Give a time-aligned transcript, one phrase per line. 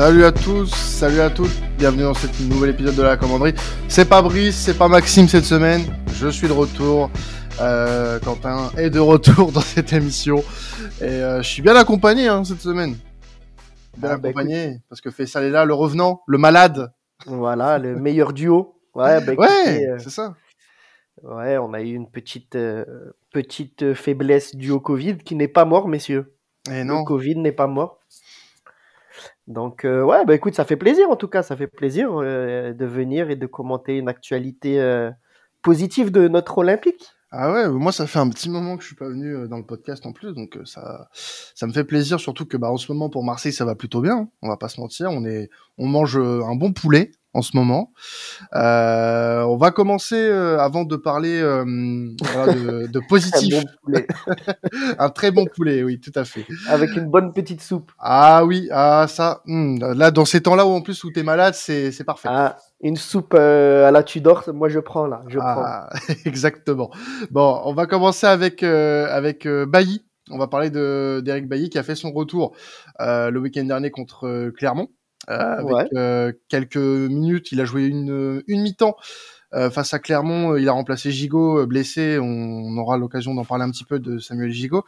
[0.00, 3.52] Salut à tous, salut à toutes, bienvenue dans cet nouvel épisode de la commanderie.
[3.86, 5.82] C'est pas Brice, c'est pas Maxime cette semaine,
[6.14, 7.10] je suis de retour.
[7.60, 10.42] Euh, Quentin est de retour dans cette émission
[11.02, 12.96] et euh, je suis bien accompagné hein, cette semaine.
[13.98, 16.94] Bien Ah, bah, accompagné parce que Faisal est là, le revenant, le malade.
[17.26, 18.80] Voilà, le meilleur duo.
[18.94, 20.34] Ouais, bah, Ouais, euh, c'est ça.
[21.24, 22.56] ouais, on a eu une petite,
[23.34, 26.34] petite faiblesse due au Covid qui n'est pas mort, messieurs.
[26.70, 28.00] Et Le non, Covid n'est pas mort.
[29.50, 32.72] Donc, euh, ouais, bah écoute, ça fait plaisir en tout cas, ça fait plaisir euh,
[32.72, 35.10] de venir et de commenter une actualité euh,
[35.60, 37.10] positive de notre Olympique.
[37.32, 39.56] Ah ouais, moi ça fait un petit moment que je suis pas venu euh, dans
[39.56, 42.76] le podcast en plus, donc euh, ça, ça me fait plaisir, surtout que bah en
[42.76, 44.16] ce moment pour Marseille ça va plutôt bien.
[44.16, 47.42] hein, on va pas se mentir, on est, on mange euh, un bon poulet en
[47.42, 47.92] ce moment.
[48.54, 51.64] Euh, on va commencer euh, avant de parler euh,
[52.22, 54.06] voilà, de, de Un positif, bon poulet.
[54.98, 56.46] un très bon poulet, oui, tout à fait.
[56.68, 57.92] Avec une bonne petite soupe.
[57.98, 61.54] Ah oui, ah ça, hmm, là dans ces temps-là où en plus où t'es malade,
[61.54, 62.28] c'est, c'est parfait.
[62.30, 65.62] Ah, une soupe euh, à la Tudor, moi je prends là, je prends.
[65.64, 65.90] Ah,
[66.24, 66.90] exactement.
[67.30, 70.04] Bon, on va commencer avec euh, avec euh, Bailly.
[70.30, 72.54] On va parler de d'Eric Bailly qui a fait son retour
[73.00, 74.88] euh, le week-end dernier contre Clermont.
[75.28, 75.88] Euh, avec Ouais.
[75.96, 78.96] euh, quelques minutes, il a joué une une mi-temps
[79.54, 80.56] euh, face à Clermont.
[80.56, 82.18] Il a remplacé Gigot euh, blessé.
[82.18, 84.84] On, on aura l'occasion d'en parler un petit peu de Samuel Gigot.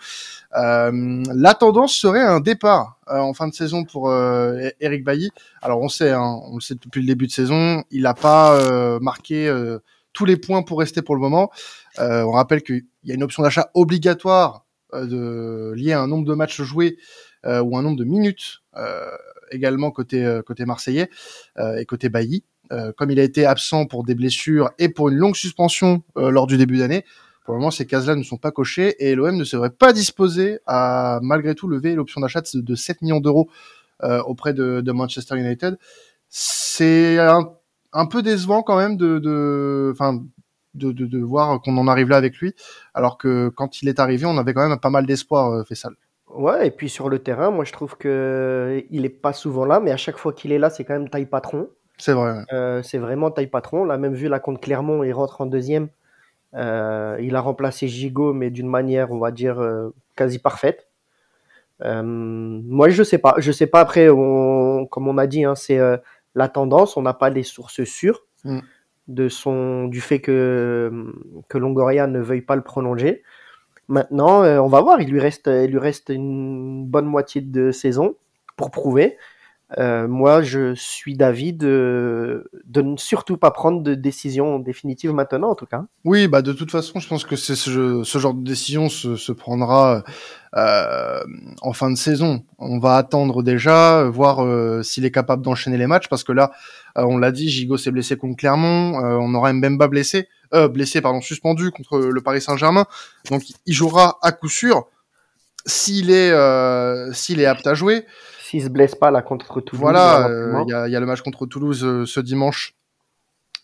[0.56, 5.30] Euh, la tendance serait un départ euh, en fin de saison pour euh, Eric Bailly.
[5.60, 8.54] Alors on sait, hein, on le sait depuis le début de saison, il n'a pas
[8.56, 9.78] euh, marqué euh,
[10.12, 11.50] tous les points pour rester pour le moment.
[11.98, 16.06] Euh, on rappelle qu'il y a une option d'achat obligatoire euh, de, liée à un
[16.08, 16.98] nombre de matchs joués
[17.46, 19.06] euh, ou un nombre de minutes euh,
[19.52, 21.08] également côté euh, côté marseillais
[21.58, 22.44] euh, et côté Bailly.
[22.70, 26.46] Euh, comme il a été absent pour des blessures et pour une longue suspension lors
[26.46, 27.04] du début d'année,
[27.44, 30.58] pour le moment ces cases-là ne sont pas cochées et l'OM ne serait pas disposé
[30.66, 33.50] à malgré tout lever l'option d'achat de, de 7 millions d'euros
[34.24, 35.76] auprès de, Manchester United.
[36.28, 39.92] C'est un, peu décevant quand même de, de,
[40.74, 42.54] de, de voir qu'on en arrive là avec lui,
[42.94, 45.94] alors que quand il est arrivé, on avait quand même pas mal d'espoir, euh, Fessal.
[46.34, 49.80] Ouais, et puis sur le terrain, moi je trouve que il est pas souvent là,
[49.80, 51.68] mais à chaque fois qu'il est là, c'est quand même taille patron.
[51.98, 52.32] C'est vrai.
[52.32, 52.44] ouais.
[52.52, 53.82] Euh, c'est vraiment taille patron.
[53.82, 55.88] On l'a même vu là contre Clermont, il rentre en deuxième.
[56.54, 60.88] Euh, il a remplacé Gigot, mais d'une manière, on va dire, euh, quasi parfaite.
[61.84, 63.34] Euh, moi, je sais pas.
[63.38, 63.80] Je sais pas.
[63.80, 65.96] Après, on- comme on a dit, hein, c'est euh,
[66.34, 66.96] la tendance.
[66.96, 68.58] On n'a pas les sources sûres Mm.
[69.08, 70.90] de son, du fait que,
[71.48, 73.22] que Longoria ne veuille pas le prolonger.
[73.92, 75.02] Maintenant, euh, on va voir.
[75.02, 78.16] Il lui reste, il lui reste une bonne moitié de saison
[78.56, 79.18] pour prouver.
[79.78, 85.54] Euh, moi, je suis d'avis de, ne surtout pas prendre de décision définitive maintenant, en
[85.54, 85.84] tout cas.
[86.04, 90.04] Oui, bah de toute façon, je pense que ce, genre de décision se, prendra
[90.56, 91.20] euh,
[91.62, 92.44] en fin de saison.
[92.58, 96.52] On va attendre déjà, voir euh, s'il est capable d'enchaîner les matchs, parce que là,
[96.94, 100.28] on l'a dit, Gigot s'est blessé contre Clermont, on aura Mbemba blessé,
[100.70, 102.84] blessé pardon, suspendu contre le Paris Saint-Germain,
[103.30, 104.86] donc il jouera à coup sûr.
[105.64, 106.34] S'il est,
[107.14, 108.04] s'il est apte à jouer,
[108.52, 110.96] S'il se blesse pas là contre Toulouse, voilà, euh, euh, il y, a, il y
[110.96, 112.74] a le match contre Toulouse euh, ce dimanche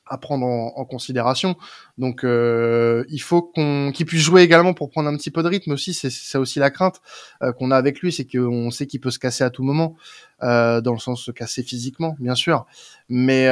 [0.07, 1.57] à prendre en, en considération.
[1.99, 5.49] Donc, euh, il faut qu'on qu'il puisse jouer également pour prendre un petit peu de
[5.49, 5.93] rythme aussi.
[5.93, 7.03] C'est aussi la crainte
[7.43, 9.95] euh, qu'on a avec lui, c'est qu'on sait qu'il peut se casser à tout moment,
[10.43, 12.65] euh, dans le sens se casser physiquement, bien sûr.
[13.11, 13.47] Mais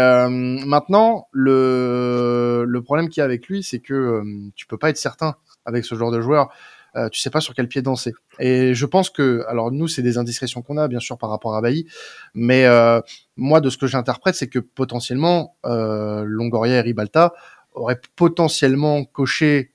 [0.64, 4.22] maintenant, le le problème qu'il y a avec lui, c'est que
[4.54, 5.36] tu peux pas être certain
[5.66, 6.48] avec ce genre de joueur.
[6.96, 8.14] Euh, tu sais pas sur quel pied danser.
[8.38, 11.54] Et je pense que, alors nous, c'est des indiscrétions qu'on a, bien sûr, par rapport
[11.54, 11.86] à Bailly,
[12.34, 13.00] mais euh,
[13.36, 17.34] moi, de ce que j'interprète, c'est que potentiellement, euh, Longoria et Ribalta
[17.74, 19.72] auraient potentiellement coché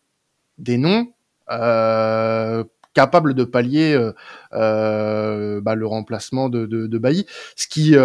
[0.57, 1.13] des noms
[1.51, 4.13] euh, capables de pallier euh,
[4.53, 7.25] euh, bah, le remplacement de, de, de Bailly,
[7.55, 7.95] ce qui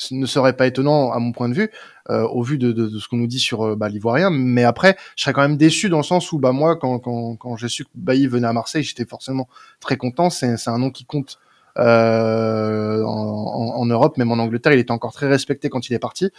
[0.00, 1.70] ce ne serait pas étonnant à mon point de vue,
[2.08, 4.30] euh, au vu de, de, de ce qu'on nous dit sur euh, bah, l'ivoirien.
[4.30, 7.36] Mais après, je serais quand même déçu dans le sens où bah moi, quand, quand,
[7.36, 9.48] quand j'ai su que Bailly venait à Marseille, j'étais forcément
[9.78, 10.30] très content.
[10.30, 11.38] C'est c'est un nom qui compte
[11.78, 15.98] euh, en, en, Europe, même en Angleterre, il était encore très respecté quand il est
[15.98, 16.30] parti.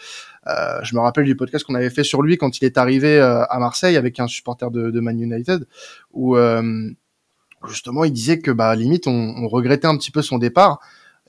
[0.47, 3.17] Euh, je me rappelle du podcast qu'on avait fait sur lui quand il est arrivé
[3.17, 5.67] euh, à Marseille avec un supporter de, de Man United,
[6.11, 6.89] où euh,
[7.67, 10.79] justement il disait que bah limite on, on regrettait un petit peu son départ.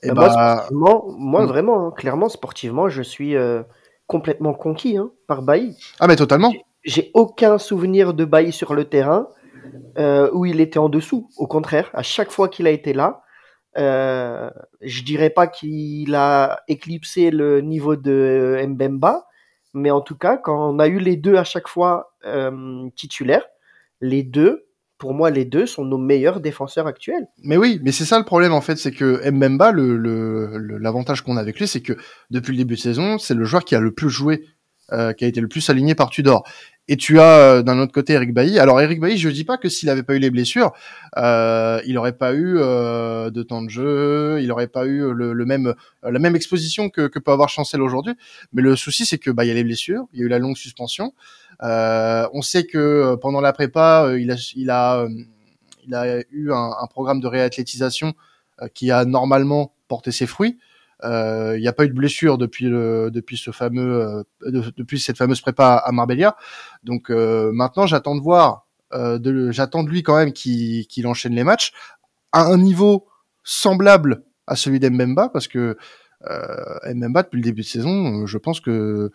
[0.03, 1.47] Et moi, bah, sportivement, moi Mm.
[1.47, 3.63] vraiment, hein, clairement, sportivement, je suis euh,
[4.07, 5.77] complètement conquis hein, par Bailly.
[5.99, 6.53] ah mais totalement.
[6.83, 9.27] J'ai aucun souvenir de Bailly sur le terrain
[9.97, 11.29] euh, où il était en dessous.
[11.37, 13.21] Au contraire, à chaque fois qu'il a été là,
[13.77, 14.49] euh,
[14.81, 19.25] je dirais pas qu'il a éclipsé le niveau de Mbemba,
[19.73, 22.13] mais en tout cas, quand on a eu les deux à chaque fois
[22.95, 23.45] titulaires,
[24.01, 24.65] les deux,
[25.03, 27.27] pour moi, les deux sont nos meilleurs défenseurs actuels.
[27.43, 31.41] Mais oui, mais c'est ça le problème en fait, c'est que Mbemba, l'avantage qu'on a
[31.41, 31.91] avec lui, c'est que
[32.31, 34.45] depuis le début de saison, c'est le joueur qui a le plus joué,
[34.93, 36.47] euh, qui a été le plus aligné par Tudor.
[36.87, 38.59] Et tu as euh, d'un autre côté Eric Bailly.
[38.59, 40.71] Alors Eric Bailly, je dis pas que s'il avait pas eu les blessures,
[41.17, 45.73] euh, il aurait pas eu de temps de jeu, il aurait pas eu le, même
[46.01, 48.13] la même exposition que, que peut avoir Chancel aujourd'hui.
[48.53, 50.39] Mais le souci, c'est que bah y a les blessures, il y a eu la
[50.39, 51.13] longue suspension.
[51.63, 55.07] On sait que pendant la prépa, il a il a
[55.85, 58.13] il a eu un, un programme de réathlétisation
[58.73, 60.57] qui a normalement porté ses fruits.
[61.03, 65.41] Il n'y a pas eu de blessure depuis le, depuis ce fameux depuis cette fameuse
[65.41, 66.37] prépa à Marbella.
[66.83, 71.73] Donc maintenant, j'attends de voir, de, j'attends de lui quand même qu'il enchaîne les matchs
[72.31, 73.07] à un niveau
[73.43, 75.77] semblable à celui d'Mbemba parce que
[76.29, 79.11] euh, depuis le début de saison, je pense que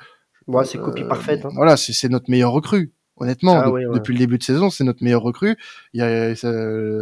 [0.49, 1.45] ouais, c'est copie parfaite.
[1.45, 1.50] Hein.
[1.55, 2.93] Voilà, c'est notre meilleur recrue.
[3.21, 5.56] Honnêtement, ah depuis le début de saison, c'est notre meilleur recrue.
[5.93, 6.35] Il y a,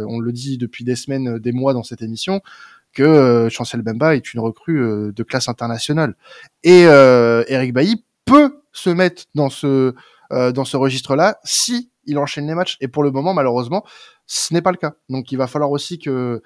[0.07, 2.41] on le dit depuis des semaines, des mois dans cette émission
[2.97, 6.15] que euh, Chancel Bemba est une recrue euh, de classe internationale.
[6.63, 9.93] Et euh, Eric Bailly peut se mettre dans ce
[10.29, 12.75] dans ce registre-là si il enchaîne les matchs.
[12.81, 13.85] Et pour le moment, malheureusement,
[14.25, 14.95] ce n'est pas le cas.
[15.07, 16.41] Donc, il va falloir aussi que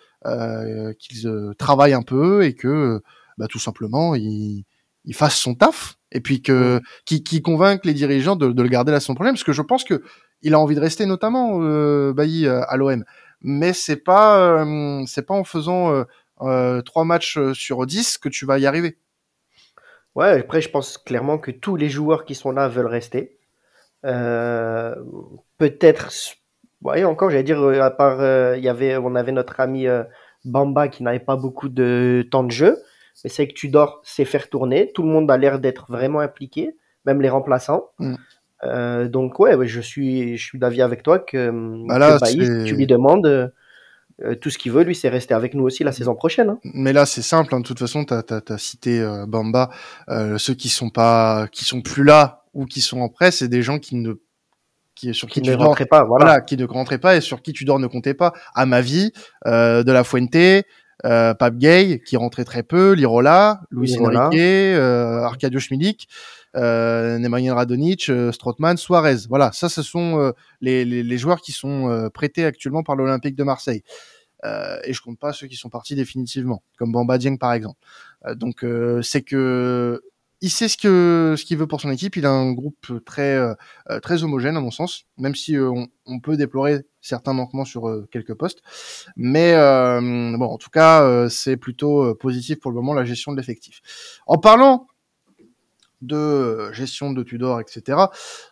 [1.00, 1.28] qu'ils
[1.58, 3.02] travaillent un peu et que,
[3.40, 4.66] bah, tout simplement, il,
[5.06, 8.70] il fasse son taf et puis que qui, qui convainque les dirigeants de, de, le
[8.70, 10.04] garder là son problème parce que je pense que
[10.42, 13.04] il a envie de rester notamment euh, Bailly à l'OM
[13.42, 14.66] mais c'est pas
[15.08, 16.06] c'est pas en faisant
[16.42, 18.98] euh, trois matchs euh, sur 10 que tu vas y arriver.
[20.16, 23.38] Ouais, après, je pense clairement que tous les joueurs qui sont là veulent rester.
[24.06, 24.96] Euh,
[25.58, 26.10] peut-être,
[26.82, 29.88] voyez encore, j'allais dire, à part, il y avait, on avait notre ami
[30.44, 32.78] Bamba qui n'avait pas beaucoup de temps de jeu,
[33.24, 34.92] mais c'est que tu dors, c'est faire tourner.
[34.94, 36.76] Tout le monde a l'air d'être vraiment impliqué,
[37.06, 37.90] même les remplaçants.
[38.00, 38.16] Mm.
[39.08, 41.52] donc ouais, je suis, je suis d'avis avec toi que,
[41.88, 42.18] bah
[42.66, 43.52] tu lui demandes
[44.24, 46.50] euh, tout ce qu'il veut, lui, c'est rester avec nous aussi la saison prochaine.
[46.50, 46.60] Hein.
[46.64, 47.56] Mais là, c'est simple.
[47.56, 47.60] Hein.
[47.60, 49.70] De toute façon, tu as, cité euh, Bamba.
[50.10, 53.48] Euh, ceux qui sont pas, qui sont plus là ou qui sont en prêt, c'est
[53.48, 54.14] des gens qui ne
[54.94, 56.42] qui, sur qui, ne rentraient pas, voilà.
[56.42, 58.34] qui ne rentraient pas et sur qui tu dors ne comptais pas.
[58.54, 59.14] À ma vie,
[59.46, 60.36] de la Fuente,
[61.06, 66.08] euh, Pape Gay qui rentrait très peu, Lirola, Luis Enrique, euh, Arcadio Schmidik,
[66.56, 69.28] euh, Nemanja Radonic, euh, Strootman, Suarez.
[69.30, 73.44] Voilà, ça ce sont les, les, les, joueurs qui sont prêtés actuellement par l'Olympique de
[73.44, 73.84] Marseille.
[74.44, 77.80] et je compte pas ceux qui sont partis définitivement, comme Bamba Dieng par exemple.
[78.36, 78.66] donc
[79.02, 80.02] c'est que
[80.42, 82.16] il sait ce que ce qu'il veut pour son équipe.
[82.16, 83.54] Il a un groupe très euh,
[84.02, 87.88] très homogène à mon sens, même si euh, on, on, peut déplorer certains manquements sur
[87.88, 88.62] euh, quelques postes.
[89.16, 93.82] Mais bon, en tout cas, c'est plutôt positif pour le moment la gestion de l'effectif.
[94.26, 94.88] En parlant
[96.02, 98.00] de gestion de Tudor, etc.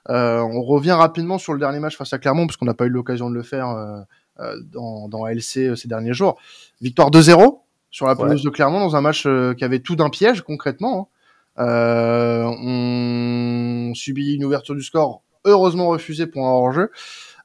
[0.08, 2.90] on revient rapidement sur le dernier match face à Clermont, parce qu'on n'a pas eu
[2.90, 4.06] l'occasion de le faire
[4.38, 5.42] dans, dans ALC
[5.76, 6.38] ces derniers jours.
[6.82, 9.24] Victoire 2-0 sur la pelouse de Clermont dans un match
[9.58, 11.10] qui avait tout d'un piège concrètement.
[11.12, 11.19] Hein.
[11.60, 16.92] Euh, on subit une ouverture du score, heureusement refusée pour un hors-jeu.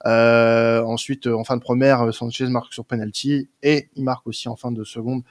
[0.07, 4.57] Euh, ensuite, en fin de première, Sanchez marque sur penalty et il marque aussi en
[4.57, 5.23] fin de seconde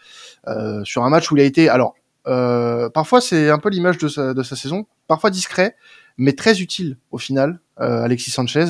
[0.48, 1.70] euh, sur un match où il a été.
[1.70, 1.96] Alors,
[2.28, 5.76] euh, parfois c'est un peu l'image de sa, de sa saison, parfois discret,
[6.18, 7.60] mais très utile au final.
[7.80, 8.66] Euh, Alexis Sanchez.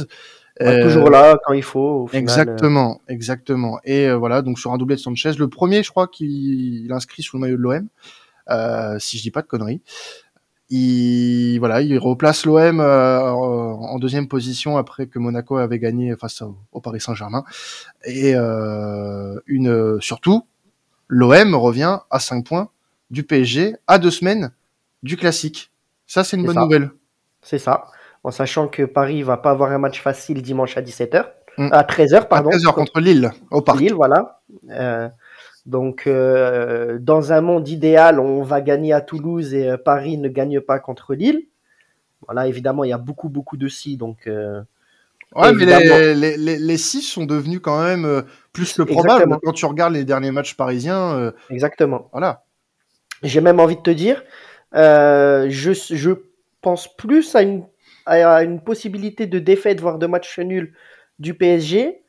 [0.60, 2.03] toujours là quand il faut.
[2.03, 2.24] Au final.
[2.24, 3.79] Exactement, exactement.
[3.86, 7.38] Et voilà, donc sur un doublé de Sanchez, le premier, je crois qu'il inscrit sous
[7.38, 7.88] le maillot de l'OM.
[8.50, 9.82] Euh, si je dis pas de conneries.
[10.70, 16.42] Il, voilà, il replace l'OM euh, en deuxième position après que Monaco avait gagné face
[16.42, 17.44] au, Paris Saint-Germain.
[18.06, 20.48] Et euh, une, surtout,
[21.08, 22.70] l'OM revient à 5 points
[23.12, 24.52] du PSG à deux semaines
[25.04, 25.72] du classique.
[26.08, 26.92] Ça, c'est une bonne nouvelle.
[27.42, 27.86] C'est ça.
[28.24, 31.26] En sachant que Paris va pas avoir un match facile dimanche à 17h.
[31.58, 31.70] Mm.
[31.72, 32.50] À 13h, pardon.
[32.50, 33.80] À 13h contre Lille, au parc.
[33.80, 34.42] Lille, voilà.
[34.72, 35.10] Euh,
[35.65, 40.27] donc, euh, dans un monde idéal, on va gagner à Toulouse et euh, Paris ne
[40.27, 41.43] gagne pas contre Lille.
[42.27, 43.96] Voilà, évidemment, il y a beaucoup, beaucoup de si.
[43.96, 44.62] Donc, euh,
[45.36, 49.53] ouais, mais les, les, les, les, si sont devenus quand même plus que probable quand
[49.53, 51.34] tu regardes les derniers matchs parisiens.
[51.50, 52.10] Exactement.
[52.12, 52.43] Voilà.
[53.24, 54.24] J'ai même envie de te dire,
[54.74, 56.12] je, je
[56.62, 57.65] pense plus à une,
[58.05, 60.74] à une possibilité de défaite, voire de match nul
[61.20, 62.02] du PSG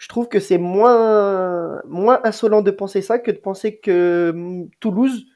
[0.00, 4.70] je trouve que c'est moins, moins insolent de penser ça que de penser que hum,
[4.80, 5.26] Toulouse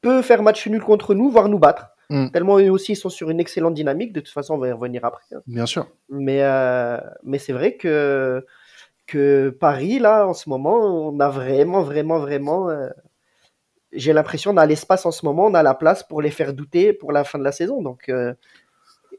[0.00, 1.90] peut faire match nul contre nous, voire nous battre.
[2.10, 2.30] Mm.
[2.30, 4.12] Tellement eux aussi ils sont sur une excellente dynamique.
[4.12, 5.22] De toute façon, on va y revenir après.
[5.32, 5.42] Hein.
[5.46, 5.86] Bien sûr.
[6.08, 8.44] Mais, euh, mais c'est vrai que,
[9.06, 12.70] que Paris, là, en ce moment, on a vraiment, vraiment, vraiment.
[12.70, 12.88] Euh,
[13.92, 16.52] j'ai l'impression qu'on a l'espace en ce moment, on a la place pour les faire
[16.52, 17.80] douter pour la fin de la saison.
[17.80, 18.34] Donc, euh,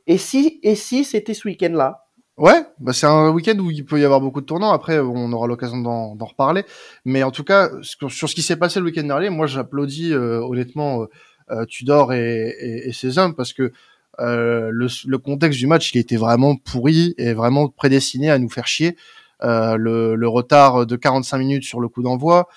[0.05, 2.04] et si, et si c'était ce week-end-là
[2.37, 4.73] Ouais, bah c'est un week-end où il peut y avoir beaucoup de tournants.
[4.73, 6.65] Après, on aura l'occasion d'en reparler.
[7.05, 10.41] Mais en tout cas, sur, ce qui s'est passé le week-end dernier, moi, j'applaudis euh,
[10.41, 11.05] honnêtement euh,
[11.51, 13.71] euh, Tudor et, et, et, ses hommes parce que
[14.19, 18.49] euh, le, le, contexte du match, il était vraiment pourri et vraiment prédestiné à nous
[18.49, 18.97] faire chier.
[19.43, 22.49] Euh, le, le, retard de 45 minutes sur le coup d'envoi,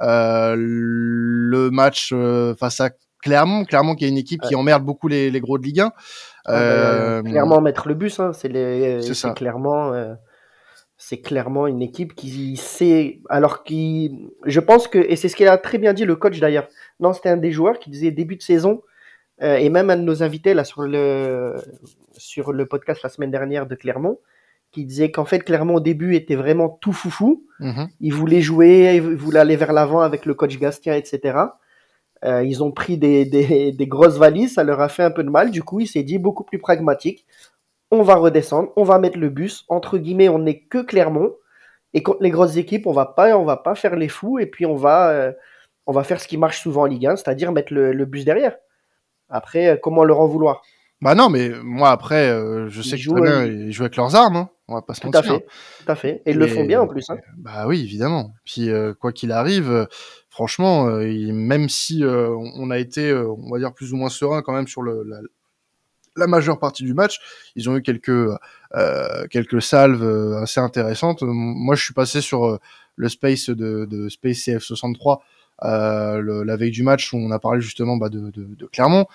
[0.00, 2.14] le match
[2.58, 2.90] face à
[3.24, 5.84] Clermont, Clermont qui est une équipe qui emmerde beaucoup les, les gros de Ligue 1.
[5.86, 8.50] Ah bah, euh, clairement mettre le bus, hein, c'est
[9.34, 10.12] clairement, euh,
[10.98, 15.48] c'est clairement une équipe qui sait, alors qui, je pense que, et c'est ce qu'il
[15.48, 16.68] a très bien dit le coach d'ailleurs.
[17.00, 18.82] Non, c'était un des joueurs qui disait début de saison,
[19.42, 21.54] euh, et même un de nos invités là sur le
[22.12, 24.18] sur le podcast la semaine dernière de Clermont,
[24.70, 27.46] qui disait qu'en fait Clermont au début était vraiment tout foufou.
[27.58, 31.38] Mmh il voulait jouer, il voulait aller vers l'avant avec le coach Gastien, etc.
[32.24, 35.50] Euh, ils ont pris des, grosses valises, ça leur a fait un peu de mal.
[35.50, 37.26] Du coup, il s'est dit beaucoup plus pragmatique.
[37.90, 39.64] On va redescendre, on va mettre le bus.
[39.68, 41.34] Entre guillemets, on n'est que Clermont.
[41.92, 44.38] Et contre les grosses équipes, on va pas, on va pas faire les fous.
[44.38, 45.32] Et puis on va, euh,
[45.86, 48.24] on va faire ce qui marche souvent en Ligue 1, c'est-à-dire mettre le, le, bus
[48.24, 48.56] derrière.
[49.28, 50.62] Après, euh, comment leur en vouloir?
[51.00, 52.28] Bah non, mais moi après,
[52.68, 54.36] je sais qu'ils jouent, ils jouent avec leurs armes.
[54.36, 54.50] Hein.
[54.68, 55.20] On va pas se tout mentir.
[55.20, 55.46] À fait,
[55.84, 56.22] tout à fait.
[56.24, 57.10] Et, ils le font bien en plus.
[57.10, 57.18] Hein.
[57.36, 58.32] Bah oui, évidemment.
[58.44, 59.86] Puis quoi qu'il arrive,
[60.34, 64.08] franchement, euh, même si euh, on a été, euh, on va dire, plus ou moins
[64.08, 65.06] serein quand même sur le,
[66.16, 67.20] la, majeure partie du match,
[67.54, 68.28] ils ont eu quelques,
[69.30, 70.04] quelques salves
[70.42, 71.22] assez intéressantes.
[71.22, 72.58] Moi, je suis passé sur
[72.96, 75.20] le space de, de Space CF63
[75.62, 79.06] la veille du match où on a parlé justement bah, de, de, Clermont.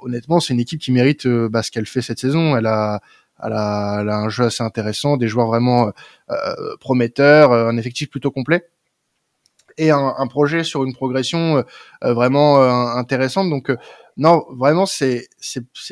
[0.00, 2.56] Honnêtement, c'est une équipe qui mérite bah, ce qu'elle fait cette saison.
[2.56, 3.00] Elle a,
[3.42, 5.92] elle a, elle un jeu assez intéressant, des joueurs vraiment
[6.80, 8.68] prometteurs, un effectif plutôt complet
[9.78, 11.64] et un, projet sur une progression
[12.04, 13.50] euh, vraiment euh, intéressante.
[13.50, 13.76] Donc euh,
[14.16, 15.28] non, vraiment c'est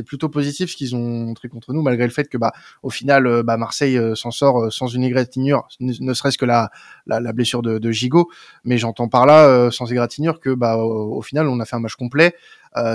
[0.06, 2.52] plutôt positif ce qu'ils ont montré contre nous, malgré le fait que bah
[2.82, 6.70] au final bah, Marseille s'en sort sans une égratignure, ne, serait-ce que la,
[7.06, 8.28] la, la blessure de, de Gigot.
[8.64, 11.96] Mais j'entends par là sans égratignure que bah au, final on a fait un match
[11.96, 12.34] complet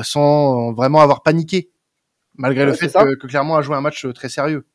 [0.04, 1.70] sans vraiment avoir paniqué,
[2.36, 4.66] malgré le fait que, que, clairement a joué un match très sérieux.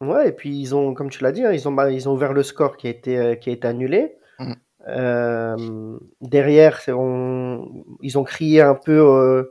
[0.00, 2.12] Ouais, et puis ils ont, comme tu l'as dit, hein, ils ont bah, ils ont
[2.12, 4.14] ouvert le score qui a été qui a été annulé.
[4.38, 4.52] Mmh.
[4.86, 9.50] Euh, derrière, on, ils ont crié un peu euh,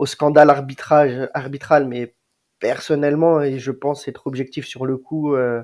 [0.00, 2.14] au scandale arbitrage, arbitral, mais
[2.58, 5.62] personnellement, et je pense être objectif sur le coup, euh,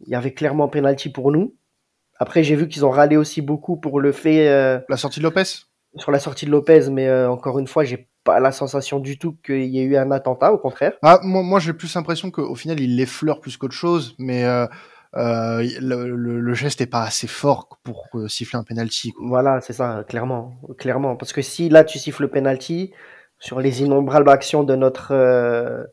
[0.00, 1.54] il y avait clairement penalty pour nous.
[2.18, 4.46] Après, j'ai vu qu'ils ont râlé aussi beaucoup pour le fait.
[4.88, 5.64] la sortie de Lopez?
[5.96, 9.36] Sur la sortie de Lopez, mais encore une fois, j'ai pas la sensation du tout
[9.44, 10.92] qu'il y ait eu un attentat, au contraire.
[11.02, 14.44] Ah, moi, moi j'ai plus l'impression qu'au final, il l'effleure plus qu'autre chose, mais
[15.14, 19.12] euh, le, le, geste est pas assez fort pour euh, siffler un penalty.
[19.20, 21.16] Voilà, c'est ça, clairement, clairement.
[21.16, 22.92] Parce que si là tu siffles le penalty
[23.42, 25.84] sur les innombrables actions de notre, euh,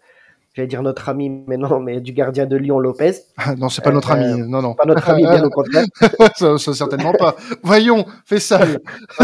[0.53, 3.13] j'allais dire notre ami, mais non, mais du gardien de Lyon Lopez.
[3.57, 4.75] non, c'est pas notre ami, euh, non, non.
[4.75, 5.85] Pas notre ami, bien au contraire.
[6.35, 7.35] ça, ça, certainement pas.
[7.63, 8.59] Voyons, fais ça.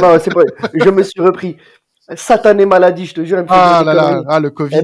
[0.01, 0.41] non, c'est pas.
[0.73, 1.57] Je me suis repris.
[2.15, 3.43] Satanée maladie, je te jure.
[3.47, 4.83] ah là là, ah, le Covid.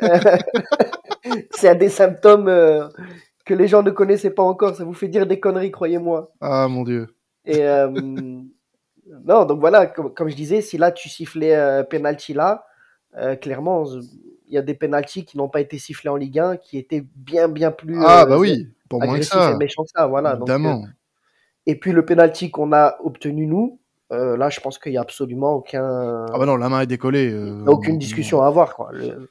[1.50, 2.46] c'est un des symptômes
[3.44, 4.76] que les gens ne connaissaient pas encore.
[4.76, 6.30] Ça vous fait dire des conneries, croyez-moi.
[6.40, 7.08] Ah mon dieu.
[7.44, 7.88] Et euh,
[9.24, 12.64] non, donc voilà, comme, je disais, si là tu sifflais euh, penalty là,
[13.16, 13.84] euh, clairement,
[14.46, 17.04] il y a des penalties qui n'ont pas été sifflés en Ligue 1, qui étaient
[17.16, 17.98] bien bien plus.
[18.04, 19.52] Ah bah oui, pour que ça.
[19.52, 20.36] Et méchant ça, voilà.
[20.36, 20.84] Évidemment.
[21.66, 23.78] et puis le penalty qu'on a obtenu nous,
[24.10, 26.26] là, je pense qu'il y a absolument aucun.
[26.32, 27.34] Ah bah non, la main est décollée.
[27.66, 28.90] aucune discussion à avoir, quoi.
[28.92, 29.30] Le,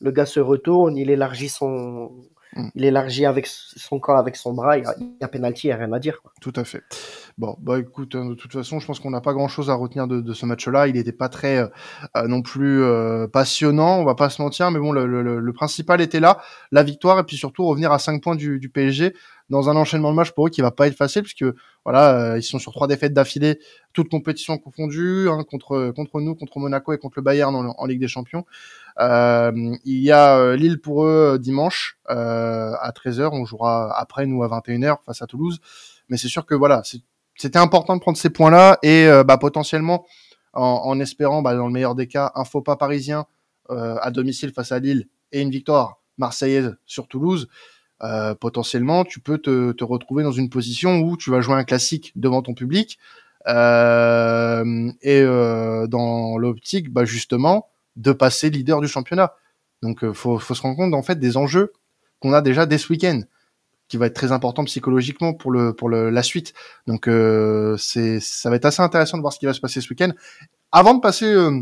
[0.00, 2.12] le, gars se retourne, il élargit son,
[2.54, 2.68] Mm.
[2.74, 5.72] Il élargit avec son corps avec son bras, il y a, il penalty, il n'y
[5.72, 6.20] a rien à dire.
[6.20, 6.32] Quoi.
[6.40, 6.82] Tout à fait.
[7.38, 10.06] Bon, bah écoute, hein, de toute façon, je pense qu'on n'a pas grand-chose à retenir
[10.06, 10.86] de, de ce match-là.
[10.86, 11.66] Il n'était pas très euh,
[12.16, 15.52] euh, non plus euh, passionnant, on va pas se mentir, mais bon, le, le, le,
[15.52, 16.42] principal était là,
[16.72, 19.14] la victoire, et puis surtout revenir à 5 points du, du PSG
[19.50, 21.44] dans un enchaînement de matchs pour eux qui va pas être facile, puisque
[21.84, 23.58] voilà, ils sont sur trois défaites d'affilée,
[23.92, 27.86] toutes compétitions confondues, hein, contre contre nous, contre Monaco et contre le Bayern en, en
[27.86, 28.46] Ligue des Champions.
[29.00, 29.52] Euh,
[29.84, 33.30] il y a euh, Lille pour eux euh, dimanche à 13h.
[33.32, 35.60] On jouera après nous à 21h face à Toulouse.
[36.08, 36.82] Mais c'est sûr que voilà,
[37.36, 40.04] c'était important de prendre ces points-là et bah, potentiellement
[40.52, 43.24] en, en espérant, bah, dans le meilleur des cas, un faux pas parisien
[43.70, 47.48] à domicile face à Lille et une victoire marseillaise sur Toulouse.
[48.02, 51.64] Euh, potentiellement, tu peux te, te, retrouver dans une position où tu vas jouer un
[51.64, 52.98] classique devant ton public.
[53.46, 59.34] Euh, et euh, dans l'optique, bah justement, de passer leader du championnat.
[59.82, 61.72] Donc, euh, faut, faut se rendre compte en fait des enjeux
[62.20, 63.20] qu'on a déjà dès ce week-end,
[63.88, 66.54] qui va être très important psychologiquement pour le pour le, la suite.
[66.86, 69.80] Donc, euh, c'est ça va être assez intéressant de voir ce qui va se passer
[69.80, 70.12] ce week-end.
[70.70, 71.60] Avant de passer euh,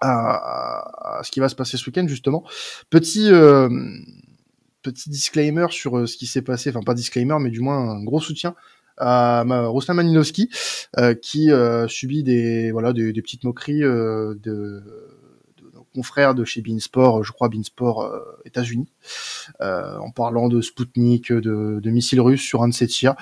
[0.00, 2.44] à, à, ce qui va se passer ce week-end, justement,
[2.88, 3.30] petit
[4.82, 8.20] petit disclaimer sur ce qui s'est passé, enfin pas disclaimer, mais du moins un gros
[8.20, 8.54] soutien
[8.96, 10.50] à Ruslan Malinowski,
[11.20, 11.50] qui
[11.88, 14.82] subit des voilà des, des petites moqueries de
[15.94, 18.88] confrère de chez Beansport, je crois Beansport euh, États-Unis,
[19.60, 23.14] euh, en parlant de Spoutnik, de, de missiles russes sur un de ses tirs.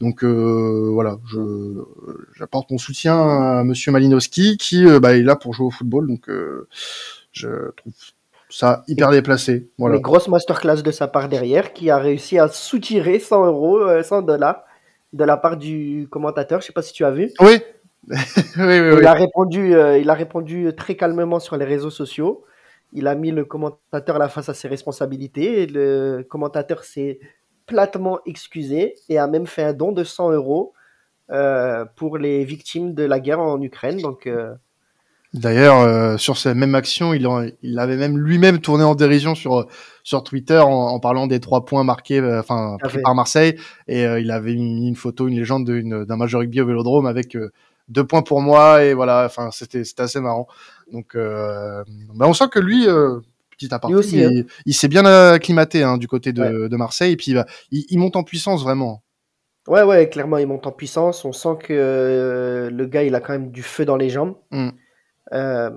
[0.00, 1.38] Donc euh, voilà, je
[2.36, 6.06] j'apporte mon soutien à Monsieur Malinowski qui bah, est là pour jouer au football.
[6.06, 6.30] Donc
[7.32, 7.94] je trouve
[8.50, 9.70] ça hyper déplacé.
[9.78, 9.96] Voilà.
[9.96, 14.22] Une grosse masterclass de sa part derrière, qui a réussi à soutirer 100 euros, 100
[14.22, 14.64] dollars
[15.12, 16.60] de la part du commentateur.
[16.60, 17.30] Je sais pas si tu as vu.
[17.40, 17.60] Oui,
[18.56, 22.44] Il, a répondu, euh, il a répondu très calmement sur les réseaux sociaux.
[22.92, 25.62] Il a mis le commentateur la face à ses responsabilités.
[25.62, 27.18] Et le commentateur s'est
[27.66, 30.72] platement excusé et a même fait un don de 100 euros
[31.30, 33.98] euh, pour les victimes de la guerre en Ukraine.
[33.98, 34.54] Donc, euh,
[35.34, 37.28] D'ailleurs, sur cette même action, il,
[37.60, 39.66] il avait même lui-même tourné en dérision sur
[40.02, 43.54] sur Twitter en, parlant des trois points marqués, enfin pris par Marseille,
[43.88, 47.36] et il avait mis une photo, une légende d'un match de rugby au Vélodrome avec
[47.88, 50.46] deux points pour moi et voilà enfin c'était c'était assez marrant.
[50.92, 51.82] Donc euh,
[52.14, 54.42] bah on sent que lui euh, petit aparté aussi, il, hein.
[54.66, 57.12] il s'est bien acclimaté hein, du côté de, de, Marseille.
[57.12, 57.32] Et puis
[57.70, 59.02] il, il, monte en puissance vraiment.
[59.66, 61.24] Ouais ouais clairement il monte en puissance.
[61.24, 64.36] On sent que euh, le gars il a quand même du feu dans les jambes.
[65.32, 65.70] Euh,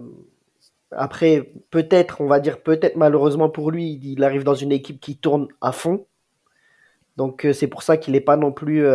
[0.91, 5.17] après peut-être on va dire peut-être malheureusement pour lui il arrive dans une équipe qui
[5.17, 6.05] tourne à fond.
[7.17, 8.85] Donc c'est pour ça qu'il n'est pas non plus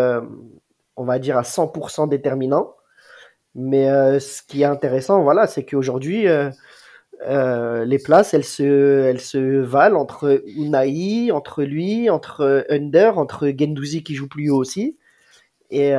[0.96, 2.75] on va dire à 100% déterminant
[3.56, 6.50] mais euh, ce qui est intéressant, voilà, c'est qu'aujourd'hui, euh,
[7.26, 13.48] euh, les places, elles se, elles se valent entre Unai, entre lui, entre Under, entre
[13.48, 14.98] Gendouzi qui joue plus haut aussi.
[15.70, 15.92] Et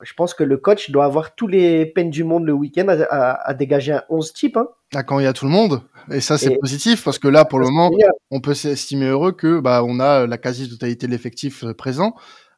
[0.00, 3.54] je pense que le coach doit avoir tous les peines du monde le week-end à,
[3.54, 4.56] dégager un 11 type.
[4.56, 4.68] Hein.
[4.94, 5.82] Ah, quand il y a tout le monde.
[6.10, 7.90] Et ça, c'est positif parce que là, pour le moment,
[8.30, 12.14] on peut s'estimer heureux que bah, on a la quasi-totalité de l'effectif présent.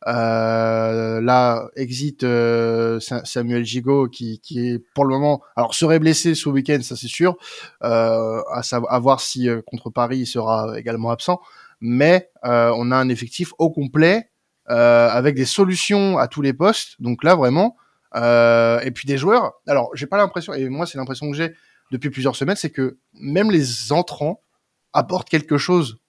[0.07, 6.49] Euh, là, exit euh, Samuel Gigot qui, est pour le moment, alors serait blessé ce
[6.49, 7.37] week-end, ça c'est sûr,
[7.85, 11.41] euh, à, savoir, à voir si contre Paris il sera également absent.
[11.81, 14.31] Mais on a un effectif au complet
[14.67, 17.01] avec des solutions à tous les postes.
[17.01, 17.77] Donc là vraiment,
[18.15, 19.53] et puis des joueurs.
[19.67, 21.55] Alors j'ai pas l'impression, et moi c'est l'impression que j'ai
[21.91, 24.41] depuis plusieurs semaines, c'est que même les entrants
[24.93, 26.00] apportent quelque chose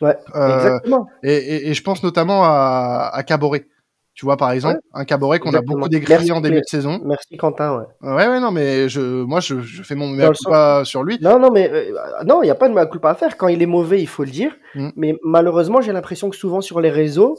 [0.00, 1.06] Ouais, euh, exactement.
[1.22, 3.66] Et, et, je pense notamment à, à Caboret.
[4.14, 7.00] Tu vois, par exemple, un Caboret qu'on a beaucoup décrié en début de saison.
[7.04, 7.84] Merci Quentin, ouais.
[8.00, 11.18] Ouais, ouais, non, mais je, moi, je, je fais mon mea culpa sur lui.
[11.20, 11.92] Non, non, mais euh,
[12.24, 13.36] non, il n'y a pas de mea culpa à faire.
[13.36, 14.52] Quand il est mauvais, il faut le dire.
[14.74, 14.88] Mm.
[14.96, 17.36] Mais malheureusement, j'ai l'impression que souvent sur les réseaux,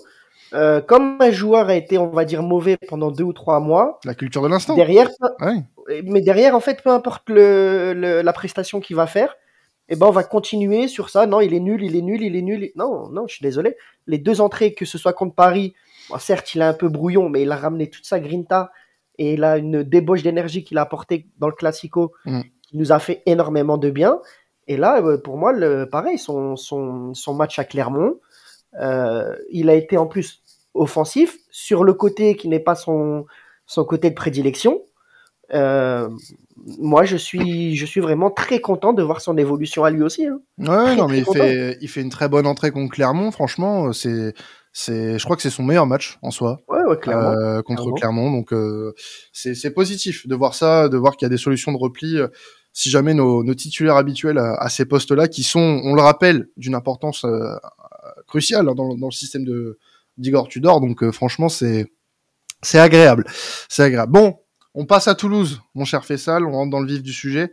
[0.54, 4.00] euh, comme un joueur a été, on va dire, mauvais pendant deux ou trois mois.
[4.06, 4.76] La culture de l'instant.
[4.76, 5.10] Derrière,
[5.41, 5.63] ouais.
[6.06, 9.36] mais derrière, en fait, peu importe le, le la prestation qu'il va faire,
[9.89, 11.26] eh ben on va continuer sur ça.
[11.28, 12.71] Non, il est nul, il est nul, il est nul.
[12.76, 13.78] Non, non, je suis désolé.
[14.06, 15.73] Les deux entrées, que ce soit contre Paris,
[16.19, 18.71] certes, il est un peu brouillon, mais il a ramené toute sa grinta
[19.17, 22.41] et il a une débauche d'énergie qu'il a apporté dans le Classico mm.
[22.62, 24.19] qui nous a fait énormément de bien.
[24.67, 28.19] Et là, euh, pour moi, le, pareil, son, son, son match à Clermont,
[28.80, 33.26] euh, il a été en plus offensif sur le côté qui n'est pas son,
[33.65, 34.82] son côté de prédilection.
[35.54, 36.10] Euh,
[36.80, 40.26] moi, je suis, je suis vraiment très content de voir son évolution à lui aussi.
[40.26, 40.40] Hein.
[40.58, 43.32] Ouais, non, mais il fait, il fait une très bonne entrée contre Clermont.
[43.32, 44.34] Franchement, c'est,
[44.74, 46.60] c'est, je crois que c'est son meilleur match en soi.
[46.68, 47.32] Ouais, ouais, clairement.
[47.32, 48.32] Euh, contre Clermont.
[48.32, 48.94] Donc, euh,
[49.32, 52.18] c'est, c'est positif de voir ça, de voir qu'il y a des solutions de repli.
[52.18, 52.28] Euh,
[52.74, 56.76] si jamais nos, nos titulaires habituels à, ces postes-là, qui sont, on le rappelle, d'une
[56.76, 57.56] importance euh,
[58.28, 59.80] cruciale hein, dans, dans, le système de
[60.20, 60.80] d'Igor Tudor.
[60.80, 61.88] Donc, franchement, c'est,
[62.62, 63.26] c'est agréable.
[63.68, 64.12] C'est agréable.
[64.12, 64.38] Bon,
[64.78, 67.52] on passe à Toulouse, mon cher Fessal, on rentre dans le vif du sujet.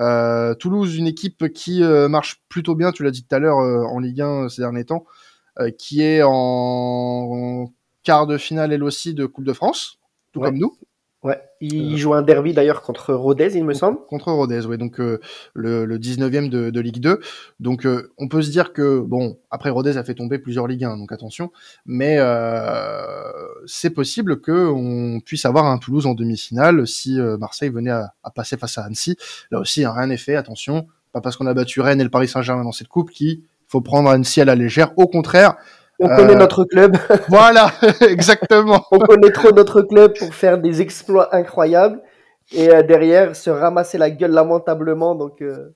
[0.00, 3.60] Euh, Toulouse, une équipe qui euh, marche plutôt bien, tu l'as dit tout à l'heure,
[3.60, 5.06] euh, en Ligue 1 ces derniers temps,
[5.78, 10.00] qui est en quart de finale elle aussi de Coupe de France,
[10.32, 10.76] tout comme nous.
[11.26, 13.98] Ouais, il euh, joue un derby d'ailleurs contre Rodez, il me semble.
[14.06, 15.18] Contre Rodez, oui, donc euh,
[15.54, 17.18] le, le 19e de, de, Ligue 2.
[17.58, 20.84] Donc euh, on peut se dire que, bon, après Rodez a fait tomber plusieurs Ligue
[20.84, 21.50] 1, donc attention,
[21.84, 22.18] mais
[23.66, 28.56] c'est possible qu'on puisse avoir un Toulouse en demi-finale si Marseille venait à, à, passer
[28.56, 29.16] face à Annecy.
[29.50, 32.28] Là aussi, rien n'est fait, attention, pas parce qu'on a battu Rennes et le Paris
[32.28, 34.96] Saint-Germain dans cette coupe qu'il faut prendre Annecy à la légère.
[34.96, 35.56] Au contraire,
[35.98, 36.96] on connaît euh, notre club.
[37.28, 37.72] Voilà,
[38.08, 38.84] exactement.
[38.90, 42.02] on connaît trop notre club pour faire des exploits incroyables
[42.52, 45.14] et euh, derrière se ramasser la gueule lamentablement.
[45.14, 45.74] Donc, euh,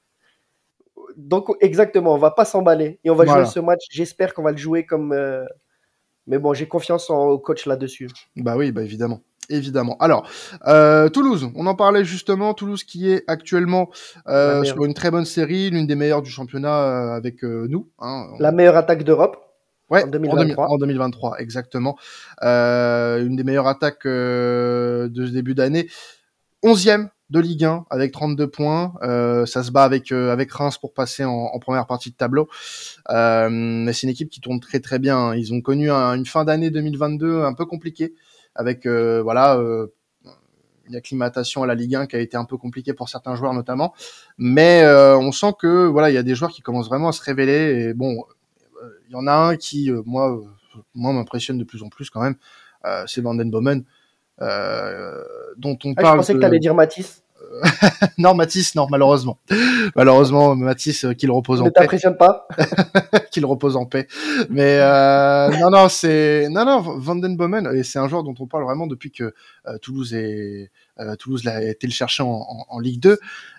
[1.16, 3.84] donc exactement, on va pas s'emballer et on va jouer ce match.
[3.90, 5.14] J'espère qu'on va le jouer comme.
[6.26, 8.08] Mais bon, j'ai confiance en, au coach là-dessus.
[8.36, 9.20] Bah oui, bah évidemment.
[9.48, 9.96] évidemment.
[9.98, 10.28] Alors,
[10.68, 12.54] euh, Toulouse, on en parlait justement.
[12.54, 13.90] Toulouse qui est actuellement
[14.28, 17.88] euh, sur une très bonne série, l'une des meilleures du championnat euh, avec nous.
[17.98, 18.28] Hein.
[18.38, 19.49] La meilleure attaque d'Europe.
[19.90, 20.68] Ouais, en 2023.
[20.68, 21.96] En, 2023, exactement.
[22.42, 25.88] Euh, une des meilleures attaques de ce début d'année.
[26.62, 28.92] Onzième de Ligue 1 avec 32 points.
[29.02, 32.48] Euh, ça se bat avec avec Reims pour passer en, en première partie de tableau.
[33.10, 35.34] Euh, mais c'est une équipe qui tourne très très bien.
[35.34, 38.14] Ils ont connu une fin d'année 2022 un peu compliquée
[38.54, 39.86] avec euh, voilà euh,
[40.88, 43.54] une acclimatation à la Ligue 1 qui a été un peu compliquée pour certains joueurs
[43.54, 43.94] notamment.
[44.38, 47.12] Mais euh, on sent que voilà, il y a des joueurs qui commencent vraiment à
[47.12, 47.88] se révéler.
[47.88, 48.24] Et bon,
[49.10, 50.40] il y en a un qui moi
[50.94, 52.36] moi m'impressionne de plus en plus quand même.
[53.06, 53.84] c'est Van Den Bomen.
[54.38, 56.14] dont on ah, parle.
[56.14, 57.22] Je pensais que tu allais dire Matisse.
[58.18, 59.38] non, Matisse, non, malheureusement.
[59.96, 61.70] malheureusement, Matisse, euh, qu'il repose en paix.
[61.70, 62.46] Ne t'impressionne pas
[63.30, 64.06] Qu'il repose en paix.
[64.48, 68.34] Mais euh, non, non, c'est non, non, Van den Bomen, et c'est un joueur dont
[68.38, 69.34] on parle vraiment depuis que
[69.66, 73.18] euh, Toulouse est euh, Toulouse l'a été le chercher en, en, en, Ligue 2,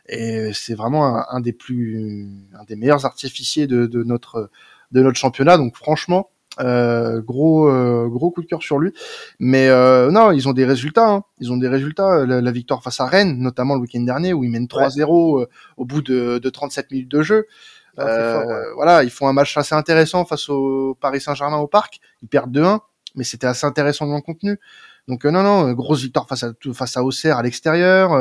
[0.09, 4.49] et c'est vraiment un, un, des plus, un des meilleurs artificiers de, de notre
[4.91, 5.57] de notre championnat.
[5.57, 8.91] Donc franchement, euh, gros euh, gros coup de cœur sur lui.
[9.39, 11.07] Mais euh, non, ils ont des résultats.
[11.07, 11.23] Hein.
[11.39, 12.25] Ils ont des résultats.
[12.25, 15.47] La, la, victoire face à Rennes, notamment le week-end dernier, où ils mènent 3-0 ouais.
[15.77, 17.47] au bout de, de, 37 minutes de jeu.
[17.95, 18.07] Fort,
[18.47, 18.55] ouais.
[18.75, 21.99] Voilà, ils font un match assez intéressant face au Paris Saint-Germain au Parc.
[22.21, 22.79] Ils perdent 2-1,
[23.15, 24.59] mais c'était assez intéressant dans le contenu.
[25.07, 28.13] Donc non, non, grosse victoire face à face à Auxerre à l'extérieur.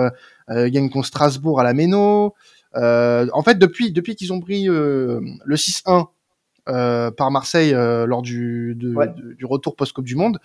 [0.50, 2.34] Euh, gagne contre Strasbourg à la Méno.
[2.74, 6.04] en fait, depuis depuis qu'ils ont pris le 6-1 euh,
[6.66, 9.08] par Marseille euh, lors du, de, ouais.
[9.08, 10.38] de, du retour post-Coupe du Monde,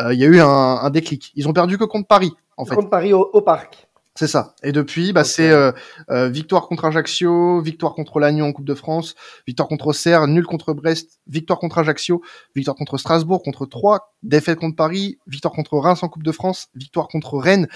[0.00, 1.32] euh, il y a eu un, un, déclic.
[1.34, 2.74] Ils ont perdu que contre Paris, en fait.
[2.74, 3.88] Contre Paris au, au parc.
[4.14, 4.54] C'est ça.
[4.62, 5.30] Et depuis, bah, okay.
[5.30, 5.72] c'est euh,
[6.10, 9.14] euh, victoire contre Ajaccio, victoire contre Lannion en Coupe de France,
[9.46, 12.22] victoire contre Auxerre, nul contre Brest, victoire contre Ajaccio,
[12.54, 16.68] victoire contre Strasbourg, contre Troyes, défaite contre Paris, victoire contre Reims en Coupe de France,
[16.74, 17.68] victoire contre Rennes.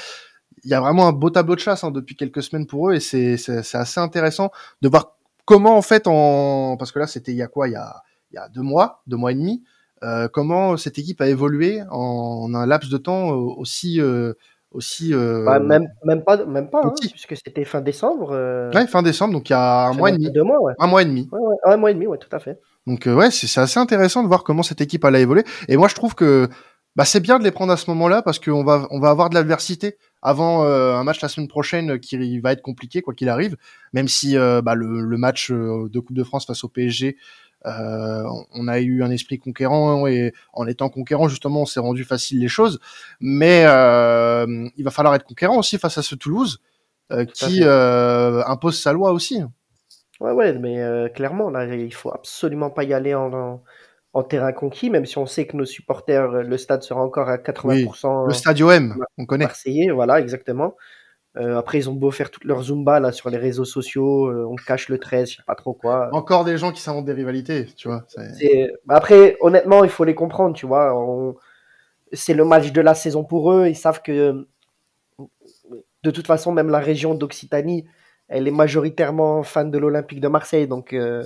[0.64, 2.94] Il y a vraiment un beau tableau de chasse hein, depuis quelques semaines pour eux
[2.94, 3.36] et c'est
[3.74, 4.50] assez intéressant
[4.82, 5.15] de voir
[5.46, 8.02] comment en fait en parce que là c'était il y a quoi il y a
[8.30, 9.62] il y a deux mois deux mois et demi
[10.02, 14.34] euh, comment cette équipe a évolué en, un laps de temps aussi euh,
[14.76, 18.70] aussi euh, bah, même même pas même pas hein, puisque c'était fin décembre euh...
[18.72, 20.30] ouais fin décembre donc il y a un mois et demi.
[20.30, 20.74] deux mois ouais.
[20.78, 21.28] un mois et demi.
[21.32, 22.60] Ouais, ouais, un mois et demi ouais tout à fait.
[22.86, 25.44] Donc euh, ouais c'est assez intéressant de voir comment cette équipe a évolué.
[25.68, 26.48] Et moi je trouve que
[26.96, 29.28] bah, c'est bien de les prendre à ce moment-là parce qu'on va on va avoir
[29.28, 33.28] de l'adversité avant euh, un match la semaine prochaine qui va être compliqué quoi qu'il
[33.28, 33.56] arrive,
[33.92, 37.18] même si euh, bah, le, le, match euh, de Coupe de France face au PSG,
[37.66, 38.22] euh,
[38.54, 42.40] on a eu un esprit conquérant et en étant conquérant justement on s'est rendu facile
[42.40, 42.80] les choses,
[43.20, 46.62] mais il va falloir être conquérant aussi face à ce Toulouse
[47.34, 49.42] qui impose sa loi aussi.
[50.18, 53.62] Ouais ouais mais clairement là il faut absolument pas y aller en, en
[54.16, 57.36] en terrain conquis, même si on sait que nos supporters, le stade sera encore à
[57.36, 57.66] 80%.
[57.68, 59.44] Oui, le stade OM, on connaît.
[59.44, 60.74] Marseillais, voilà, exactement.
[61.36, 64.46] Euh, après, ils ont beau faire toute leur Zumba là, sur les réseaux sociaux, euh,
[64.50, 66.08] on cache le 13, je sais pas trop quoi.
[66.12, 68.06] Encore des gens qui s'inventent des rivalités, tu vois.
[68.86, 70.98] Bah, après, honnêtement, il faut les comprendre, tu vois.
[70.98, 71.36] On...
[72.14, 74.46] C'est le match de la saison pour eux, ils savent que
[76.02, 77.84] de toute façon, même la région d'Occitanie,
[78.28, 81.22] elle est majoritairement fan de l'Olympique de Marseille, donc euh,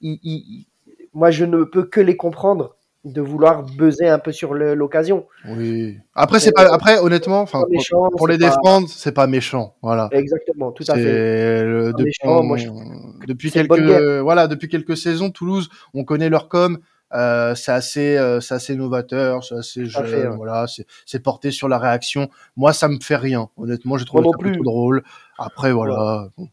[0.00, 0.66] ils, ils
[1.16, 5.26] moi, je ne peux que les comprendre de vouloir buzzer un peu sur l'occasion.
[5.48, 5.96] Oui.
[6.14, 6.66] Après, c'est pas.
[6.72, 9.76] Après, honnêtement, enfin, pour, pour les défendre, c'est pas méchant.
[9.80, 10.08] Voilà.
[10.12, 11.64] Exactement, tout à fait.
[11.64, 12.68] Le, depuis, méchant, moi, je...
[13.26, 16.78] depuis quelques, voilà, depuis quelques saisons, Toulouse, on connaît leur com.
[17.14, 20.36] Euh, c'est assez, euh, c'est assez novateur, c'est assez jeune, fait, ouais.
[20.36, 20.66] voilà,
[21.06, 22.28] c'est porté sur la réaction.
[22.56, 23.48] Moi, ça me fait rien.
[23.56, 25.02] Honnêtement, j'ai trouvé ça plutôt drôle.
[25.38, 26.28] Après, voilà.
[26.36, 26.46] Ouais.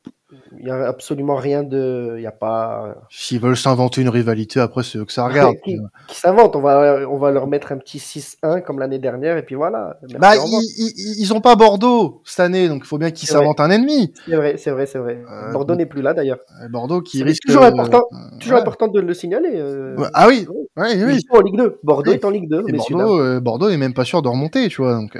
[0.58, 2.16] Il n'y a absolument rien de.
[2.18, 2.96] Il y a pas.
[3.10, 5.56] S'ils veulent s'inventer une rivalité, après, c'est eux que ça regarde.
[5.64, 6.56] qui, qui s'inventent.
[6.56, 9.98] On va, on va leur mettre un petit 6-1 comme l'année dernière, et puis voilà.
[10.20, 14.14] Bah, ils n'ont pas Bordeaux cette année, donc il faut bien qu'ils s'inventent un ennemi.
[14.26, 15.24] C'est vrai, c'est vrai, c'est vrai.
[15.30, 16.40] Euh, Bordeaux n'est plus là d'ailleurs.
[16.70, 17.44] Bordeaux qui risque.
[17.46, 18.62] Toujours, important, euh, toujours ouais.
[18.62, 19.54] important de le signaler.
[19.56, 19.96] Euh...
[20.14, 21.16] Ah oui, ouais, oui.
[21.16, 21.80] Ils sont en Ligue 2.
[21.84, 22.66] Bordeaux est en Ligue 2.
[22.68, 24.94] Et Bordeaux, euh, Bordeaux est même pas sûr de remonter, tu vois.
[24.96, 25.18] Donc,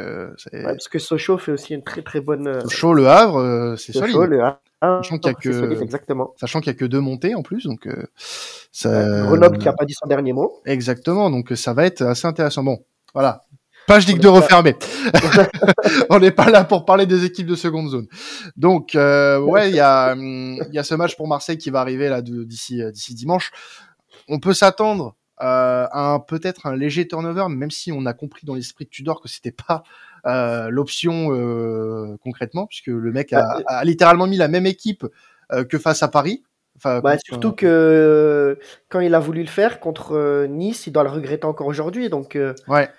[0.64, 2.48] parce que Sochaux fait aussi une très très bonne.
[2.48, 4.14] Euh, Sochaux, Le Havre, c'est solide.
[4.14, 4.60] Sochaux, Le Havre.
[4.84, 6.34] Sachant qu'il y a que solide, exactement.
[6.38, 8.04] sachant qu'il y a que deux montées en plus, donc euh,
[8.72, 9.24] ça.
[9.24, 10.62] Grenoble qui a pas dit son dernier mot.
[10.66, 12.64] Exactement, donc ça va être assez intéressant.
[12.64, 13.44] Bon, voilà.
[13.88, 14.76] Page Ligue 2 refermée.
[16.10, 18.08] On n'est pas là pour parler des équipes de seconde zone.
[18.56, 21.82] Donc euh, ouais, il y a il y a ce match pour Marseille qui va
[21.82, 23.52] arriver là d'ici d'ici dimanche.
[24.30, 28.54] On peut s'attendre euh, à peut-être un léger turnover, même si on a compris dans
[28.56, 33.62] l'esprit de Tudor que c'était pas euh, l'option euh, concrètement, puisque le mec a, Bah,
[33.68, 35.06] a, littéralement mis la même équipe
[35.52, 36.44] euh, que face à Paris.
[36.78, 38.58] Enfin, Bah, contre- surtout que
[38.90, 42.10] quand il a voulu le faire contre euh, Nice, il doit le regretter encore aujourd'hui.
[42.10, 42.90] Donc, euh, Ouais.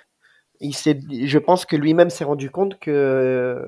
[0.60, 3.58] il s'est, je pense que lui-même s'est rendu compte que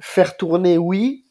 [0.00, 1.24] faire tourner, oui,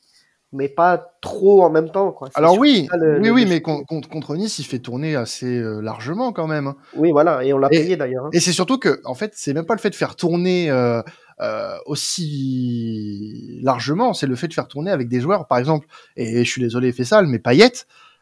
[0.54, 2.12] mais pas trop en même temps.
[2.12, 2.30] Quoi.
[2.36, 2.88] Alors oui,
[3.22, 6.68] oui, oui, mais contre, Nice, il fait tourner assez euh, largement quand même.
[6.68, 6.76] Hein.
[6.96, 8.26] Oui, voilà, et on l'a payé d'ailleurs.
[8.26, 8.32] Hein.
[8.34, 11.02] Et c'est surtout que, en fait, c'est même pas le fait de faire tourner euh,
[11.40, 15.88] euh, aussi largement, c'est le fait de faire tourner avec des joueurs, par exemple,
[16.18, 17.72] et je suis désolé, fait sale, mais Payet,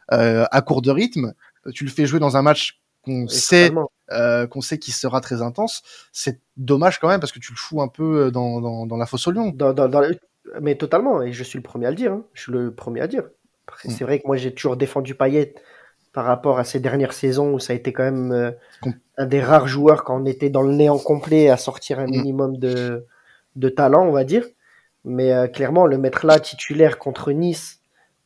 [0.08, 1.34] à court de rythme,
[1.72, 3.72] tu le fais jouer dans un match qu'on sait
[4.50, 7.80] qu'on sait qu'il sera très intense, c'est dommage quand même parce que tu le fous
[7.80, 9.52] un peu dans, dans, dans la fosse au lion.
[9.54, 10.02] Dans, dans, dans,
[10.60, 12.12] mais totalement, et je suis le premier à le dire.
[12.12, 12.24] Hein.
[12.34, 13.24] Je suis le premier à dire.
[13.84, 13.90] Mm.
[13.90, 15.54] C'est vrai que moi j'ai toujours défendu Payet
[16.12, 18.50] par rapport à ces dernières saisons où ça a été quand même euh,
[19.16, 22.10] un des rares joueurs quand on était dans le néant complet à sortir un mm.
[22.10, 23.06] minimum de,
[23.56, 24.44] de talent, on va dire.
[25.04, 27.80] Mais euh, clairement, le mettre là titulaire contre Nice,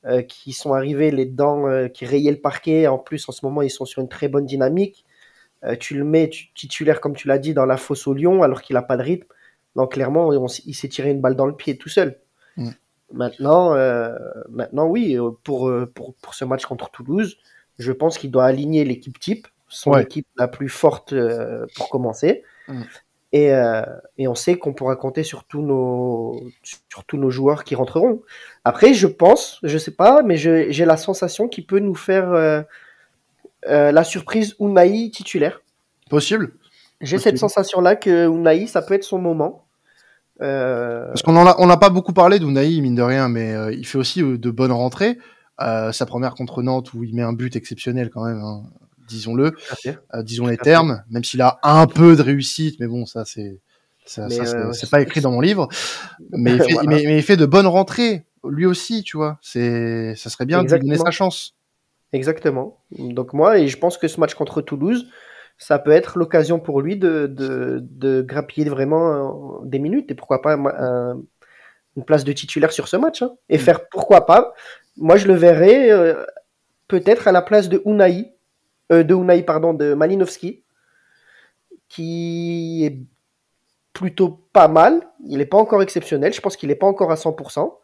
[0.06, 2.86] euh, qui sont arrivés les dents, qui rayaient le parquet.
[2.86, 5.04] En plus, en ce moment, ils sont sur une très bonne dynamique.
[5.80, 8.74] tu le mets titulaire, comme tu l'as dit, dans la fosse au lion, alors qu'il
[8.74, 9.28] n'a pas de rythme.
[9.76, 12.20] Donc clairement, il s'est tiré une balle dans le pied tout seul.
[12.56, 12.70] Mm.
[13.12, 14.16] Maintenant, euh,
[14.48, 17.36] maintenant, oui, euh, pour, euh, pour, pour, ce match contre Toulouse,
[17.78, 21.14] je pense qu'il doit aligner l'équipe type, son équipe la plus forte
[21.76, 22.42] pour commencer.
[22.68, 22.82] Mm.
[23.32, 23.50] Et,
[24.18, 28.22] et, on sait qu'on pourra compter sur tous, nos, sur tous nos joueurs qui rentreront.
[28.62, 32.64] Après, je pense, je sais pas, mais j'ai la sensation qu'il peut nous faire
[33.64, 35.62] la surprise Unai titulaire.
[36.10, 36.52] Possible.
[37.00, 39.63] J'ai cette sensation-là que Unai, ça peut être son moment.
[40.42, 43.52] Euh, Parce qu'on en a, on n'a pas beaucoup parlé d'Unai, mine de rien, mais
[43.52, 45.18] euh, il fait aussi euh, de bonnes rentrées.
[45.58, 48.64] sa première contre Nantes où il met un but exceptionnel quand même, hein,
[49.08, 49.54] disons-le,
[50.22, 53.60] disons les termes, même s'il a un peu de réussite, mais bon, ça c'est
[54.06, 55.68] ça, c'est pas écrit dans mon livre.
[56.30, 59.38] Mais il, fait, mais, il fait de bonnes rentrées, lui aussi, tu vois.
[59.40, 61.54] C'est, ça serait bien de lui donner sa chance.
[62.12, 62.78] Exactement.
[62.92, 65.06] Donc moi, et je pense que ce match contre Toulouse,
[65.58, 70.42] ça peut être l'occasion pour lui de, de, de, grappiller vraiment des minutes et pourquoi
[70.42, 70.56] pas
[71.96, 73.22] une place de titulaire sur ce match.
[73.22, 73.34] Hein.
[73.48, 73.60] et mm.
[73.60, 74.54] faire pourquoi pas.
[74.96, 76.24] Moi, je le verrais euh,
[76.88, 78.34] peut-être à la place de Unai,
[78.92, 80.62] euh, de Unai, pardon, de Malinowski,
[81.88, 82.98] qui est
[83.92, 85.08] plutôt pas mal.
[85.26, 86.32] Il n'est pas encore exceptionnel.
[86.32, 87.78] Je pense qu'il n'est pas encore à 100%.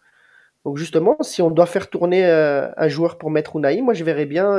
[0.65, 4.05] Donc justement, si on doit faire tourner euh, un joueur pour mettre Unai, moi je
[4.05, 4.57] verrais bien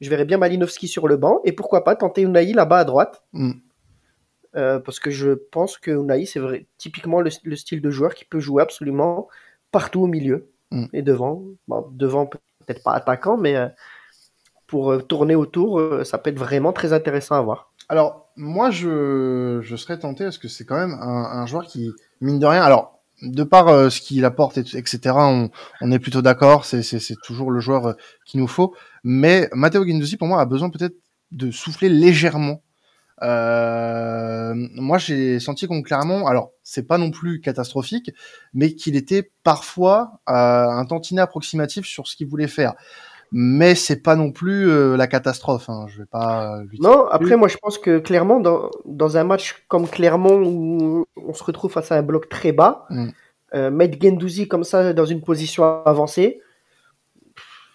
[0.00, 3.22] je verrais bien Malinowski sur le banc et pourquoi pas tenter Unai là-bas à droite.
[3.32, 3.52] Mm.
[4.56, 8.24] Euh, parce que je pense que Unai, c'est vrai, typiquement le, style de joueur qui
[8.24, 9.28] peut jouer absolument
[9.72, 10.86] partout au milieu mm.
[10.92, 11.42] et devant.
[11.92, 13.68] devant, peut-être pas attaquant, mais euh,
[14.66, 17.72] pour euh, tourner autour, ça peut être vraiment très intéressant à voir.
[17.88, 21.92] Alors, moi, je, je serais tenté parce que c'est quand même un, un, joueur qui,
[22.20, 25.50] mine de rien, alors, de par euh, ce qu'il apporte, etc., on,
[25.80, 26.64] on est plutôt d'accord.
[26.64, 26.82] C'est,
[27.22, 27.92] toujours le joueur euh,
[28.26, 28.74] qu'il nous faut.
[29.02, 30.96] Mais Matteo Guendouzi, pour moi, a besoin peut-être
[31.32, 32.62] de souffler légèrement.
[33.22, 38.10] Euh, moi, j'ai senti qu'on clairement, alors c'est pas non plus catastrophique,
[38.52, 42.74] mais qu'il était parfois un tantinet approximatif sur ce qu'il voulait faire
[43.36, 45.68] mais c'est pas non plus la catastrophe.
[45.68, 45.86] Hein.
[45.88, 46.60] Je vais pas.
[46.78, 51.34] non, après moi je pense que clairement dans, dans un match comme Clermont où on
[51.34, 53.08] se retrouve face à un bloc très bas, mm.
[53.54, 56.40] euh, mettre Gendouzi comme ça dans une position avancée,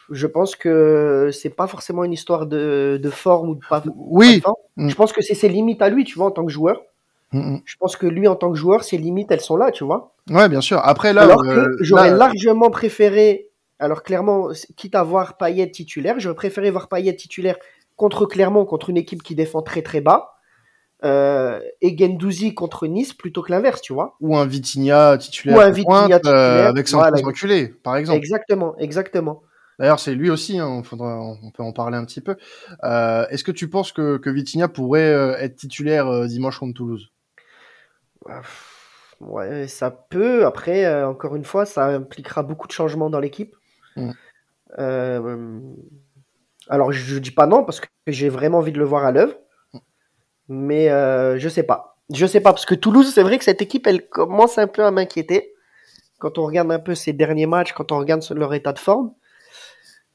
[0.10, 3.84] je pense que c'est pas forcément une histoire de, de forme ou de pas.
[3.96, 4.42] Oui.
[4.78, 4.88] Mm.
[4.88, 6.82] Je pense que c'est ses limites à lui, tu vois, en tant que joueur.
[7.34, 9.84] Mm, je pense que lui, en tant que joueur, ses limites, elles sont là, tu
[9.84, 10.14] vois.
[10.30, 10.80] Ouais, bien sûr.
[10.84, 11.24] Après, là.
[11.24, 13.49] Alors que j'aurais largement préféré
[13.80, 17.58] alors clairement, quitte à voir Payet titulaire, j'aurais préféré voir Payet titulaire
[17.96, 20.36] contre Clermont, contre une équipe qui défend très très bas,
[21.06, 24.18] euh, et Gendouzi contre Nice plutôt que l'inverse, tu vois.
[24.20, 28.20] Ou un Vitinha titulaire, Ou un Vitinha euh, titulaire avec son reculé, par exemple.
[28.20, 29.42] Exactement, exactement.
[29.80, 32.36] D'ailleurs, c'est lui aussi, hein, on, on peut en parler un petit peu.
[32.84, 37.12] Euh, est-ce que tu penses que, que Vitinha pourrait être titulaire dimanche contre Toulouse?
[39.22, 40.46] Ouais, ça peut.
[40.46, 43.56] Après, encore une fois, ça impliquera beaucoup de changements dans l'équipe.
[44.78, 45.60] Euh,
[46.68, 49.36] alors, je, dis pas non parce que j'ai vraiment envie de le voir à l'œuvre,
[50.48, 51.98] mais euh, je sais pas.
[52.14, 54.84] Je sais pas parce que Toulouse, c'est vrai que cette équipe, elle commence un peu
[54.84, 55.54] à m'inquiéter
[56.18, 59.14] quand on regarde un peu ses derniers matchs, quand on regarde leur état de forme.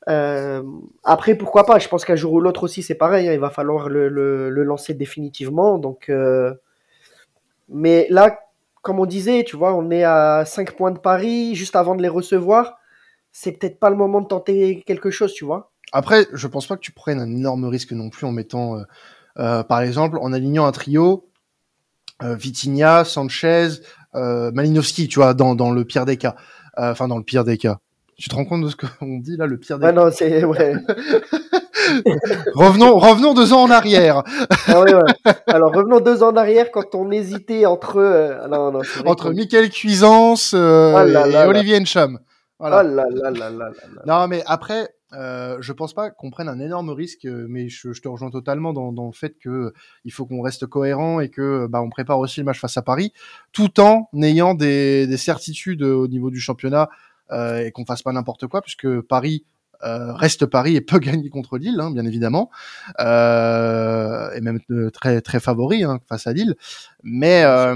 [0.09, 0.63] Euh,
[1.03, 1.79] après, pourquoi pas?
[1.79, 3.29] Je pense qu'un jour ou l'autre aussi, c'est pareil.
[3.29, 5.79] Hein, il va falloir le, lancer définitivement.
[5.79, 6.11] Donc,
[7.69, 8.39] mais là,
[8.83, 12.03] comme on disait, tu vois, on est à 5 points de Paris, juste avant de
[12.03, 12.79] les recevoir
[13.37, 15.73] c'est peut-être pas le moment de tenter quelque chose, tu vois.
[15.93, 18.83] Après, je pense pas que tu prennes un énorme risque non plus en mettant, euh,
[19.39, 21.29] euh, par exemple, en alignant un trio,
[22.23, 23.69] euh, Vitinha, Sanchez,
[24.15, 26.37] Malinowski, tu vois, dans, dans le pire des cas.
[26.77, 27.79] Enfin, dans le pire des cas.
[28.17, 29.93] Tu te rends compte de ce qu'on dit là, le pire des cas?
[29.93, 30.77] Non, c'est ouais.
[32.55, 34.23] revenons, revenons deux ans en arrière.
[34.69, 35.33] Ah ouais, ouais.
[35.49, 39.33] Alors revenons deux ans en arrière quand on hésitait entre euh, non, non, vrai Entre
[39.33, 41.49] Michael Cuisance euh, là et là.
[41.49, 42.21] Olivier Ncham.
[42.59, 42.81] Voilà.
[42.81, 44.03] Oh là là là là là là.
[44.07, 47.93] Non, mais après, euh, je pense pas qu'on prenne un énorme risque, euh, mais je,
[47.93, 51.21] je te rejoins totalement dans, dans le fait que euh, il faut qu'on reste cohérent
[51.21, 53.13] et que bah, on prépare aussi le match face à Paris,
[53.53, 56.89] tout en ayant des, des certitudes au niveau du championnat
[57.33, 59.54] euh, et qu'on fasse pas n'importe quoi, puisque Paris euh,
[59.85, 62.51] reste Paris et peut gagner contre Lille, hein, bien évidemment,
[63.01, 66.55] euh, et même euh, très très favori hein, face à Lille.
[67.03, 67.75] Mais euh,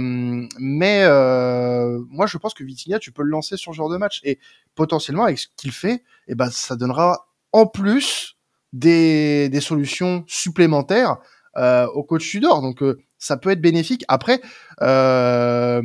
[0.58, 3.96] mais euh, moi je pense que Vitinha, tu peux le lancer sur ce genre de
[3.96, 4.38] match et
[4.74, 8.36] potentiellement avec ce qu'il fait, et ben ça donnera en plus
[8.72, 11.16] des, des solutions supplémentaires
[11.56, 12.62] euh, au coach Tudor.
[12.62, 14.04] Donc euh, ça peut être bénéfique.
[14.08, 14.40] Après,
[14.82, 15.82] euh,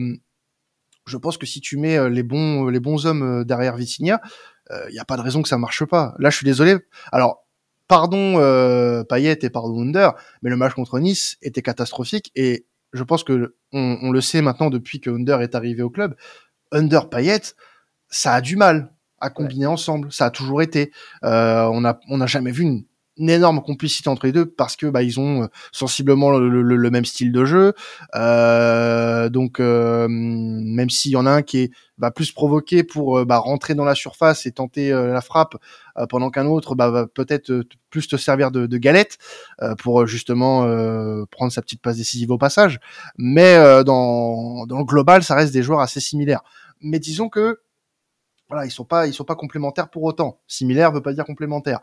[1.05, 4.21] je pense que si tu mets euh, les bons les bons hommes euh, derrière Vitinha,
[4.69, 6.15] il n'y a pas de raison que ça marche pas.
[6.19, 6.77] Là, je suis désolé.
[7.11, 7.43] Alors,
[7.87, 13.03] pardon euh, Payet et pardon Under, mais le match contre Nice était catastrophique et je
[13.03, 16.15] pense que on, on le sait maintenant depuis que Under est arrivé au club.
[16.71, 17.41] Under Payet,
[18.09, 20.11] ça a du mal à combiner ensemble.
[20.11, 20.91] Ça a toujours été.
[21.23, 22.83] Euh, on a on n'a jamais vu une,
[23.17, 26.75] une énorme complicité entre les deux parce que bah ils ont euh, sensiblement le, le-
[26.75, 27.73] le même style de jeu.
[28.15, 33.19] Euh, donc euh, même s'il y en a un qui est va plus provoquer pour
[33.19, 35.55] euh, bah, rentrer dans la surface et tenter euh, la frappe
[35.99, 39.19] euh, pendant qu'un autre bah, va peut-être plus te servir de, de galette
[39.77, 40.61] pour justement
[41.29, 42.79] prendre sa petite passe décisive au passage.
[43.17, 46.41] Mais dans, dans le global, ça reste des joueurs assez similaires.
[46.81, 47.59] Mais disons que
[48.49, 50.39] voilà, ils sont pas ils sont pas complémentaires pour autant.
[50.47, 51.79] Similaire veut pas dire complémentaire.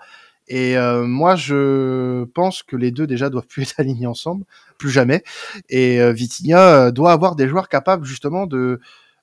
[0.52, 4.44] Et euh, moi, je pense que les deux déjà doivent plus être alignés ensemble,
[4.78, 5.22] plus jamais.
[5.68, 8.80] Et euh, Vitinha euh, doit avoir des joueurs capables justement de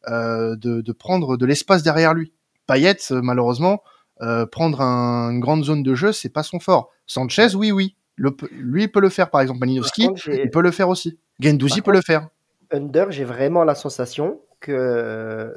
[0.07, 2.31] euh, de, de prendre de l'espace derrière lui.
[2.65, 3.81] Payet, malheureusement,
[4.51, 6.91] prendre un- une grande zone de jeu, c'est pas son fort.
[7.05, 9.59] Sanchez, oui, oui, le, lui il peut le faire par exemple.
[9.59, 11.19] Par Malinowski, contre, il peut le faire aussi.
[11.39, 12.29] Gendouzi peut le faire.
[12.71, 15.53] Under, j'ai vraiment la sensation que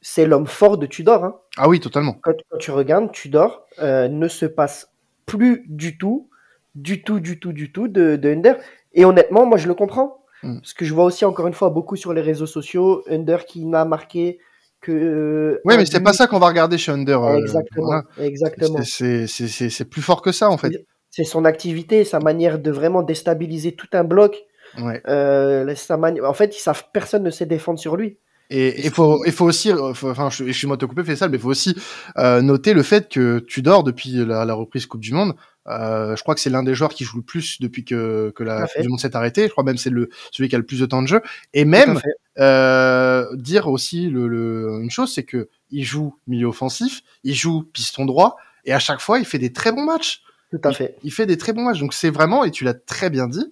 [0.00, 1.24] c'est l'homme fort de Tudor.
[1.24, 1.36] Hein.
[1.56, 2.14] Ah oui, totalement.
[2.22, 4.90] Quand, quand tu regardes, Tudor euh, ne se passe
[5.26, 6.28] plus du tout,
[6.74, 8.56] du tout, du tout, du tout de, de Under.
[8.92, 10.24] Et honnêtement, moi, je le comprends.
[10.42, 10.58] Mm.
[10.60, 13.64] Parce que je vois aussi, encore une fois, beaucoup sur les réseaux sociaux, Under qui
[13.66, 14.38] n'a marqué
[14.80, 15.60] que.
[15.64, 16.04] Oui, un mais c'est but.
[16.04, 17.22] pas ça qu'on va regarder chez Under.
[17.22, 17.86] euh, Exactement.
[17.86, 18.02] voilà.
[18.18, 18.82] exactement.
[18.82, 20.72] C'est- C'est c'est- c'est plus fort que ça en fait.
[21.10, 24.36] C'est son activité, sa manière de vraiment déstabiliser tout un bloc.
[24.78, 25.00] Ouais.
[25.06, 28.18] Euh, sa mani- En fait, ils savent, personne ne sait défendre sur lui.
[28.50, 31.02] Et il faut, il faut aussi, euh, faut- enfin, je, je suis moi te couper,
[31.02, 31.74] fais ça, mais il faut aussi
[32.18, 35.34] euh, noter le fait que Tudor, depuis la, la reprise Coupe du Monde,
[35.66, 38.42] euh, je crois que c'est l'un des joueurs qui joue le plus depuis que, que
[38.44, 38.60] la.
[38.66, 39.44] Coupe du Monde s'est arrêtée.
[39.46, 41.22] Je crois même c'est le celui qui a le plus de temps de jeu.
[41.54, 41.94] Et même
[42.38, 47.62] euh, dire aussi le, le- une chose, c'est que il joue milieu offensif, il joue
[47.72, 50.22] piston droit, et à chaque fois il fait des très bons matchs.
[50.50, 50.96] Tout à fait.
[51.02, 51.80] Il fait des très bons matchs.
[51.80, 53.44] Donc c'est vraiment, et tu l'as très bien dit,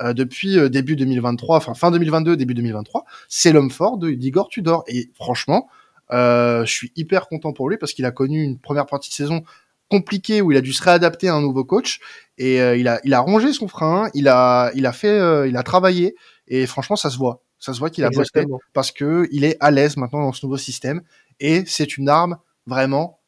[0.00, 4.48] euh, depuis euh, début 2023, enfin fin 2022, début 2023, c'est l'homme fort de d'Igor
[4.48, 4.84] Tudor.
[4.88, 5.68] Et franchement,
[6.12, 9.14] euh, je suis hyper content pour lui parce qu'il a connu une première partie de
[9.14, 9.42] saison
[9.90, 12.00] compliquée où il a dû se réadapter à un nouveau coach
[12.38, 15.46] et euh, il a il a rongé son frein, il a il a fait euh,
[15.46, 16.14] il a travaillé
[16.48, 17.42] et franchement ça se voit.
[17.58, 20.44] Ça se voit qu'il a bossé parce que il est à l'aise maintenant dans ce
[20.44, 21.00] nouveau système
[21.40, 23.20] et c'est une arme vraiment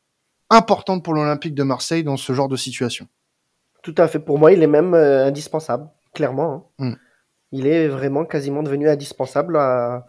[0.51, 3.09] importante pour l'Olympique de Marseille dans ce genre de situation.
[3.83, 4.19] Tout à fait.
[4.19, 6.73] Pour moi, il est même euh, indispensable, clairement.
[6.81, 6.91] hein.
[6.91, 6.95] Mm.
[7.53, 10.05] Il est vraiment quasiment devenu indispensable à,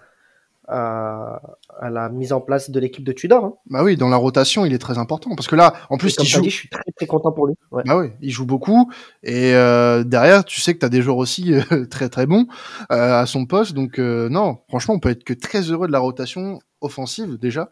[0.67, 1.39] à,
[1.79, 3.45] à la mise en place de l'équipe de Tudor.
[3.45, 3.53] hein.
[3.69, 6.25] Bah oui, dans la rotation, il est très important parce que là, en plus, comme
[6.25, 6.41] il tu joue.
[6.41, 7.53] dit, je suis très très content pour lui.
[7.71, 7.83] Ouais.
[7.85, 8.91] Bah oui, il joue beaucoup
[9.23, 12.47] et euh, derrière, tu sais que t'as des joueurs aussi euh, très très bons
[12.91, 13.73] euh, à son poste.
[13.73, 17.69] Donc non, franchement, on peut être que très heureux de la rotation offensive déjà.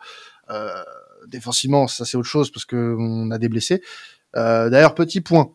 [1.28, 3.82] Défensivement, ça c'est autre chose parce que on a des blessés.
[4.36, 5.50] D'ailleurs, petit point,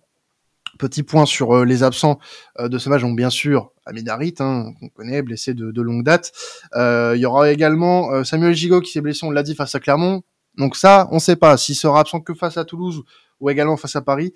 [0.81, 2.19] petit point sur euh, les absents
[2.59, 3.03] euh, de ce match.
[3.03, 6.33] Donc bien sûr, Amidarit, hein, qu'on connaît, blessé de, longue date.
[6.75, 9.81] Euh, Il y aura également Samuel Gigot qui s'est blessé, on l'a dit face à
[9.81, 10.23] Clermont.
[10.57, 13.03] Donc ça, on sait pas s'il sera absent que face à Toulouse
[13.41, 14.35] ou également face à Paris.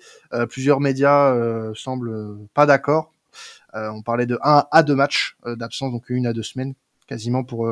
[0.49, 1.35] Plusieurs médias
[1.75, 3.11] semblent pas d'accord.
[3.73, 6.73] On parlait de 1 à 2 matchs d'absence, donc une à deux semaines
[7.07, 7.69] quasiment pour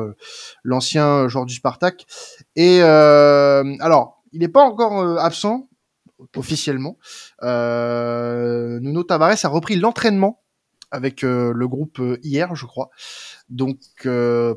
[0.62, 2.06] l'ancien joueur du Spartak.
[2.54, 5.68] Et alors, il n'est pas encore absent
[6.36, 6.98] officiellement.
[7.42, 10.40] Euh, Nuno Tavares a repris l'entraînement
[10.90, 12.90] avec euh, le groupe euh, hier, je crois.
[13.48, 13.78] Donc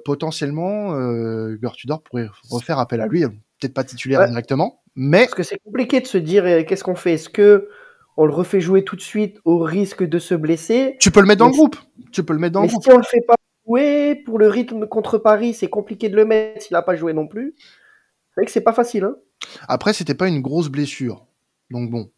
[0.05, 3.23] potentiellement, euh, Gertudor pourrait refaire appel à lui.
[3.59, 4.27] Peut-être pas titulaire Ouais.
[4.29, 7.13] directement, mais Parce que c'est compliqué de se dire qu'est-ce qu'on fait?
[7.13, 7.69] Est-ce que
[8.15, 10.95] on le refait jouer tout de suite au risque de se blesser?
[10.99, 11.75] Tu peux le mettre dans Mais le groupe.
[12.11, 12.83] Tu peux le mettre dans Mais le groupe.
[12.83, 16.25] si on le fait pas jouer pour le rythme contre Paris, c'est compliqué de le
[16.25, 17.55] mettre s'il a pas joué non plus.
[17.57, 19.03] C'est vrai que c'est pas facile.
[19.05, 19.15] Hein
[19.67, 21.25] Après, c'était pas une grosse blessure.
[21.71, 22.09] Donc bon.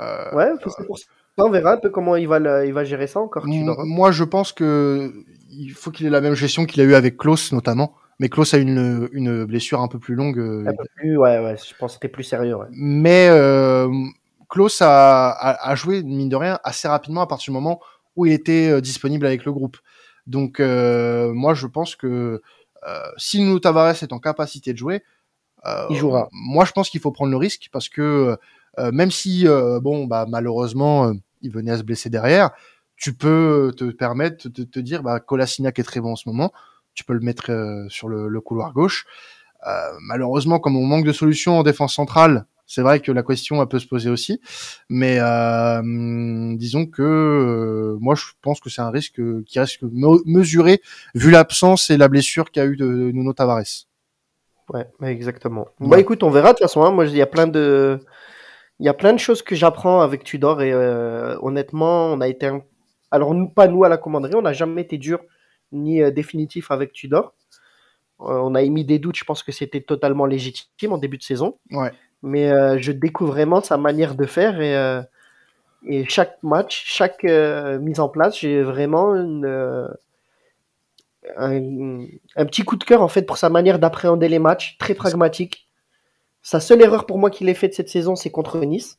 [0.00, 1.06] Euh, Ouais, c'est pour ça.
[1.40, 3.44] On verra un peu comment il va, le- il va gérer ça encore.
[3.46, 5.12] moi, je pense que
[5.50, 7.94] il faut qu'il ait la même gestion qu'il a eu avec Klaus, notamment.
[8.20, 10.38] Mais Klaus a une, une blessure un peu plus longue.
[10.40, 12.56] euh, Un peu plus, ouais, ouais, je pense que c'était plus sérieux.
[12.56, 12.66] Ouais.
[12.72, 13.88] Mais euh,
[14.50, 17.80] Klaus a, a, a joué, mine de rien, assez rapidement à partir du moment
[18.16, 19.76] où il était euh, disponible avec le groupe.
[20.26, 22.42] Donc, euh, moi, je pense que
[22.88, 25.02] euh, si Nuno Tavares est en capacité de jouer,
[25.90, 26.28] Il jouera.
[26.32, 28.36] Moi, je pense qu'il faut prendre le risque parce que
[28.78, 32.50] euh, même si, euh, bon, bah, malheureusement, euh, il venait à se blesser derrière,
[32.96, 36.52] tu peux te permettre de te dire, bah, Kolasinac est très bon en ce moment,
[36.94, 39.06] tu peux le mettre euh, sur le, le couloir gauche.
[39.66, 39.70] Euh,
[40.02, 43.68] malheureusement, comme on manque de solutions en défense centrale, c'est vrai que la question elle
[43.68, 44.40] peut se poser aussi,
[44.90, 45.80] mais euh,
[46.56, 50.82] disons que euh, moi je pense que c'est un risque qui reste me- mesuré
[51.14, 53.86] vu l'absence et la blessure qu'a eu de Nuno Tavares.
[54.72, 55.68] Ouais, exactement.
[55.80, 55.88] Ouais.
[55.88, 56.82] Bah écoute, on verra de toute façon.
[56.84, 56.90] hein.
[56.90, 57.98] Moi, il y a plein de,
[58.80, 62.28] il y a plein de choses que j'apprends avec Tudor et euh, honnêtement, on a
[62.28, 62.62] été, un-
[63.10, 65.20] alors nous, pas nous à la commanderie, on n'a jamais été dur
[65.72, 67.32] ni euh, définitif avec Tudor.
[68.20, 69.16] Euh, on a émis des doutes.
[69.16, 71.56] Je pense que c'était totalement légitime en début de saison.
[71.70, 71.92] Ouais.
[72.22, 72.48] Mais
[72.80, 74.74] je découvre vraiment sa manière de faire et,
[75.86, 79.88] et chaque match, chaque mise en place, j'ai vraiment une,
[81.36, 82.04] un,
[82.36, 85.68] un petit coup de cœur en fait pour sa manière d'appréhender les matchs, très pragmatique.
[86.42, 88.98] Sa seule erreur pour moi qu'il ait faite cette saison, c'est contre Nice.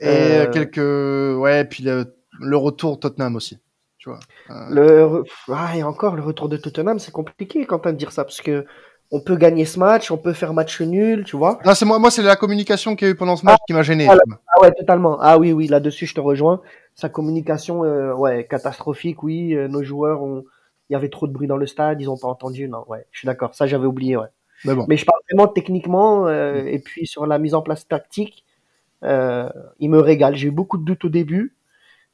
[0.00, 3.58] Et Euh, quelques, ouais, puis le, le retour Tottenham aussi,
[3.98, 4.20] tu vois.
[4.50, 8.24] Euh, Le ah, et encore le retour de Tottenham, c'est compliqué quand de dire ça
[8.24, 8.66] parce que
[9.12, 11.60] on peut gagner ce match, on peut faire match nul, tu vois.
[11.64, 13.72] Non, c'est moi, moi c'est la communication qu'il y a eu pendant ce match qui
[13.72, 14.08] m'a gêné.
[14.08, 15.18] Ah ouais, totalement.
[15.20, 16.60] Ah oui, oui, là-dessus, je te rejoins.
[16.94, 19.54] Sa communication, euh, ouais, catastrophique, oui.
[19.54, 20.44] euh, nos joueurs ont,
[20.88, 22.68] il y avait trop de bruit dans le stade, ils ont pas entendu.
[22.68, 23.54] Non, ouais, je suis d'accord.
[23.54, 24.28] Ça, j'avais oublié, ouais.
[24.64, 27.86] Mais bon, Mais je parle vraiment techniquement euh, et puis sur la mise en place
[27.86, 28.44] tactique,
[29.02, 30.34] euh, il me régale.
[30.36, 31.54] J'ai eu beaucoup de doutes au début,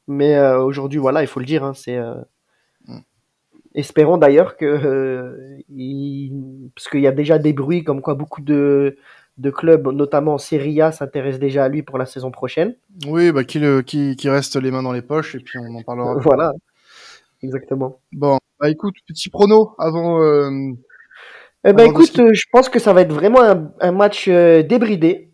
[0.09, 1.99] mais euh, aujourd'hui, voilà, il faut le dire, hein, c'est.
[2.87, 2.99] Mm.
[3.75, 8.97] Espérons d'ailleurs que, il- parce qu'il y a déjà des bruits comme quoi beaucoup de
[9.39, 12.75] de clubs, notamment en Serie A, s'intéressent déjà à lui pour la saison prochaine.
[13.07, 13.61] oui, bah, qui,
[14.17, 16.15] qui reste les mains dans les poches et puis on en parlera.
[16.21, 16.53] Voilà,
[17.43, 17.99] exactement.
[18.13, 20.23] Bon, bah écoute, petit prono avant.
[20.23, 20.51] euh,
[21.65, 24.29] Eh ben Avant écoute, euh, je pense que ça va être vraiment un, un match
[24.29, 25.33] euh, débridé.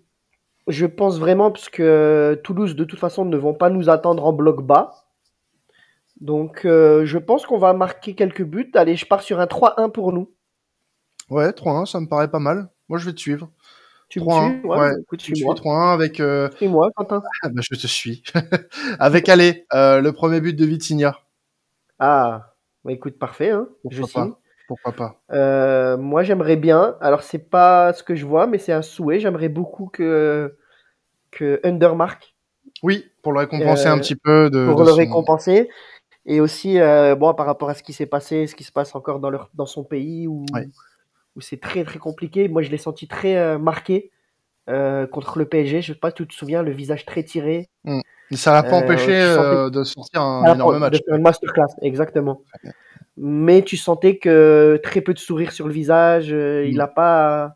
[0.66, 4.32] Je pense vraiment parce que Toulouse de toute façon ne vont pas nous attendre en
[4.32, 4.90] bloc bas.
[6.20, 8.70] Donc je pense qu'on va marquer quelques buts.
[8.74, 10.30] Allez, je pars sur un 3-1 pour nous.
[11.30, 12.68] Ouais, 3-1, ça me paraît pas mal.
[12.88, 13.50] Moi, je vais te suivre.
[14.08, 14.92] Tu me 3-1, suis Ouais, ouais.
[15.02, 15.54] écoute, Tu me suis suis-moi.
[15.54, 16.20] 3-1 avec.
[16.20, 16.50] Euh...
[16.56, 17.22] Suis-moi, Quentin.
[17.42, 18.22] ah, bah, je te suis.
[18.98, 21.18] avec, allez, euh, le premier but de Vitinha.
[21.98, 22.54] Ah,
[22.88, 23.50] bah écoute, parfait.
[23.50, 23.68] Hein.
[23.90, 24.30] Je Pourquoi signe.
[24.30, 24.40] pas?
[24.66, 25.20] Pourquoi pas?
[25.30, 26.96] Euh, moi, j'aimerais bien.
[27.02, 29.20] Alors, c'est pas ce que je vois, mais c'est un souhait.
[29.20, 30.56] J'aimerais beaucoup que
[31.30, 32.34] que Undermark
[32.82, 34.64] Oui, pour le récompenser Euh, un petit peu de.
[34.64, 35.68] pour de le son- récompenser.
[36.24, 38.94] Et aussi, euh, bon, par rapport à ce qui s'est passé, ce qui se passe
[38.94, 40.46] encore dans, leur, dans son pays, où,
[41.36, 42.48] où c'est très très compliqué.
[42.48, 44.10] Moi, je l'ai senti très euh, marqué
[44.70, 45.82] euh, contre le PSG.
[45.82, 47.68] Je sais pas, tu te souviens, le visage très tiré.
[48.30, 50.98] Mais ça l'a pas Euh, empêché euh, de sortir un énorme de match.
[51.06, 52.42] faire une masterclass, exactement.
[53.16, 56.32] Mais tu sentais que très peu de sourire sur le visage.
[56.32, 56.80] euh, Il Mm.
[56.80, 57.54] a pas.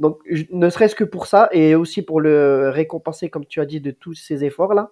[0.00, 0.18] Donc,
[0.50, 3.92] ne serait-ce que pour ça, et aussi pour le récompenser, comme tu as dit, de
[3.92, 4.90] tous ces efforts-là,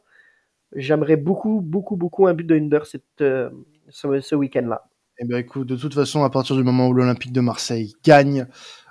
[0.76, 4.84] j'aimerais beaucoup, beaucoup, beaucoup un but de cette, ce, ce week-end-là.
[5.22, 8.46] Eh ben écoute, de toute façon, à partir du moment où l'Olympique de Marseille gagne,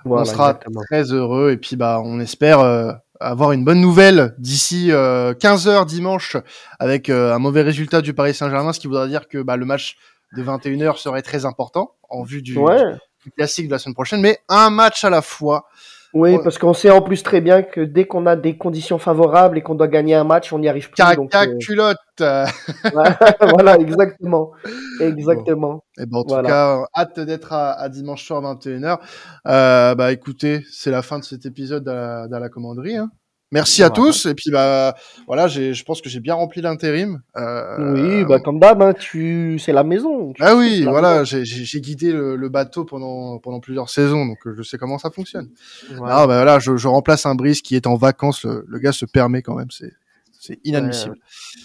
[0.06, 0.80] Voilà, on sera exactement.
[0.90, 6.38] très heureux et puis bah on espère euh, avoir une bonne nouvelle d'ici 15h dimanche
[6.78, 9.66] avec euh, un mauvais résultat du Paris Saint-Germain, ce qui voudrait dire que bah, le
[9.66, 9.96] match
[10.34, 12.82] de 21h serait très important en vue du, Ouais.
[13.22, 15.66] du classique de la semaine prochaine, mais un match à la fois.
[16.14, 19.56] Oui, parce qu'on sait en plus très bien que dès qu'on a des conditions favorables
[19.58, 21.02] et qu'on doit gagner un match, on n'y arrive plus.
[21.16, 21.96] donc, Caca euh, culotte.
[22.20, 24.52] voilà, exactement.
[25.00, 25.84] Exactement.
[25.98, 26.48] Et ben en tout Voilà.
[26.48, 28.98] cas, hâte d'être à, à dimanche soir 21h.
[29.46, 32.96] Euh, bah écoutez, c'est la fin de cet épisode dans la, dans la commanderie.
[32.96, 33.10] hein.
[33.52, 34.02] Merci à Voilà.
[34.10, 34.94] tous et puis bah
[35.26, 37.20] voilà, j'ai, je pense que j'ai bien rempli l'intérim.
[37.36, 39.58] Euh, Oui, bah comme d'hab, hein, tu...
[39.58, 40.32] c'est la maison.
[40.32, 41.44] Tu- Ah oui, voilà, j'ai,
[41.80, 45.48] guidé le, le bateau pendant pendant plusieurs saisons, donc euh, je sais comment ça fonctionne.
[45.96, 46.14] Voilà.
[46.16, 48.44] Ah bah voilà, je, je remplace un Brice qui est en vacances.
[48.44, 49.92] Le, le gars se permet quand même, c'est
[50.44, 51.14] c'est inadmissible.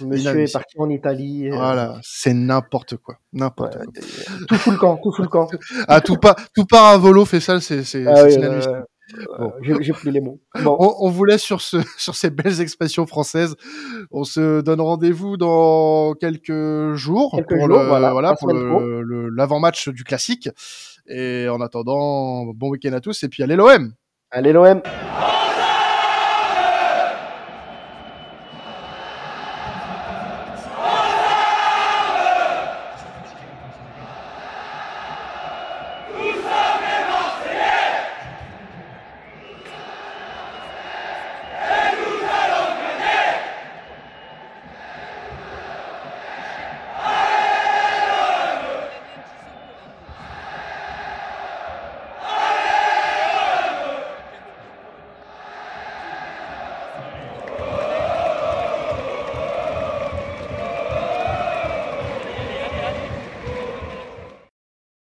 [0.02, 0.52] Monsieur est inadmissible.
[0.60, 1.50] parti en Italie.
[1.50, 3.94] euh, Voilà, c'est n'importe quoi, n'importe ouais, quoi.
[3.98, 5.48] euh, tout fout le camp, tout fout le camp.
[5.88, 8.76] Ah tout pas tout part à volo fait ça, c'est c'est, Ah c'est oui, inadmissible.
[8.76, 8.82] euh,
[9.40, 9.54] Bon.
[9.66, 10.40] euh, j'ai plus les mots.
[10.64, 13.56] Bon, On, on vous laisse sur, ce, sur ces belles expressions françaises.
[14.12, 20.04] On se donne rendez-vous dans quelques jours Quelques pour jours, le voilà, pour l'avant-match du
[20.04, 20.50] classique.
[21.08, 23.94] Et en attendant, bon week-end à tous et puis allez l'OM.
[24.32, 24.82] allez l'OM.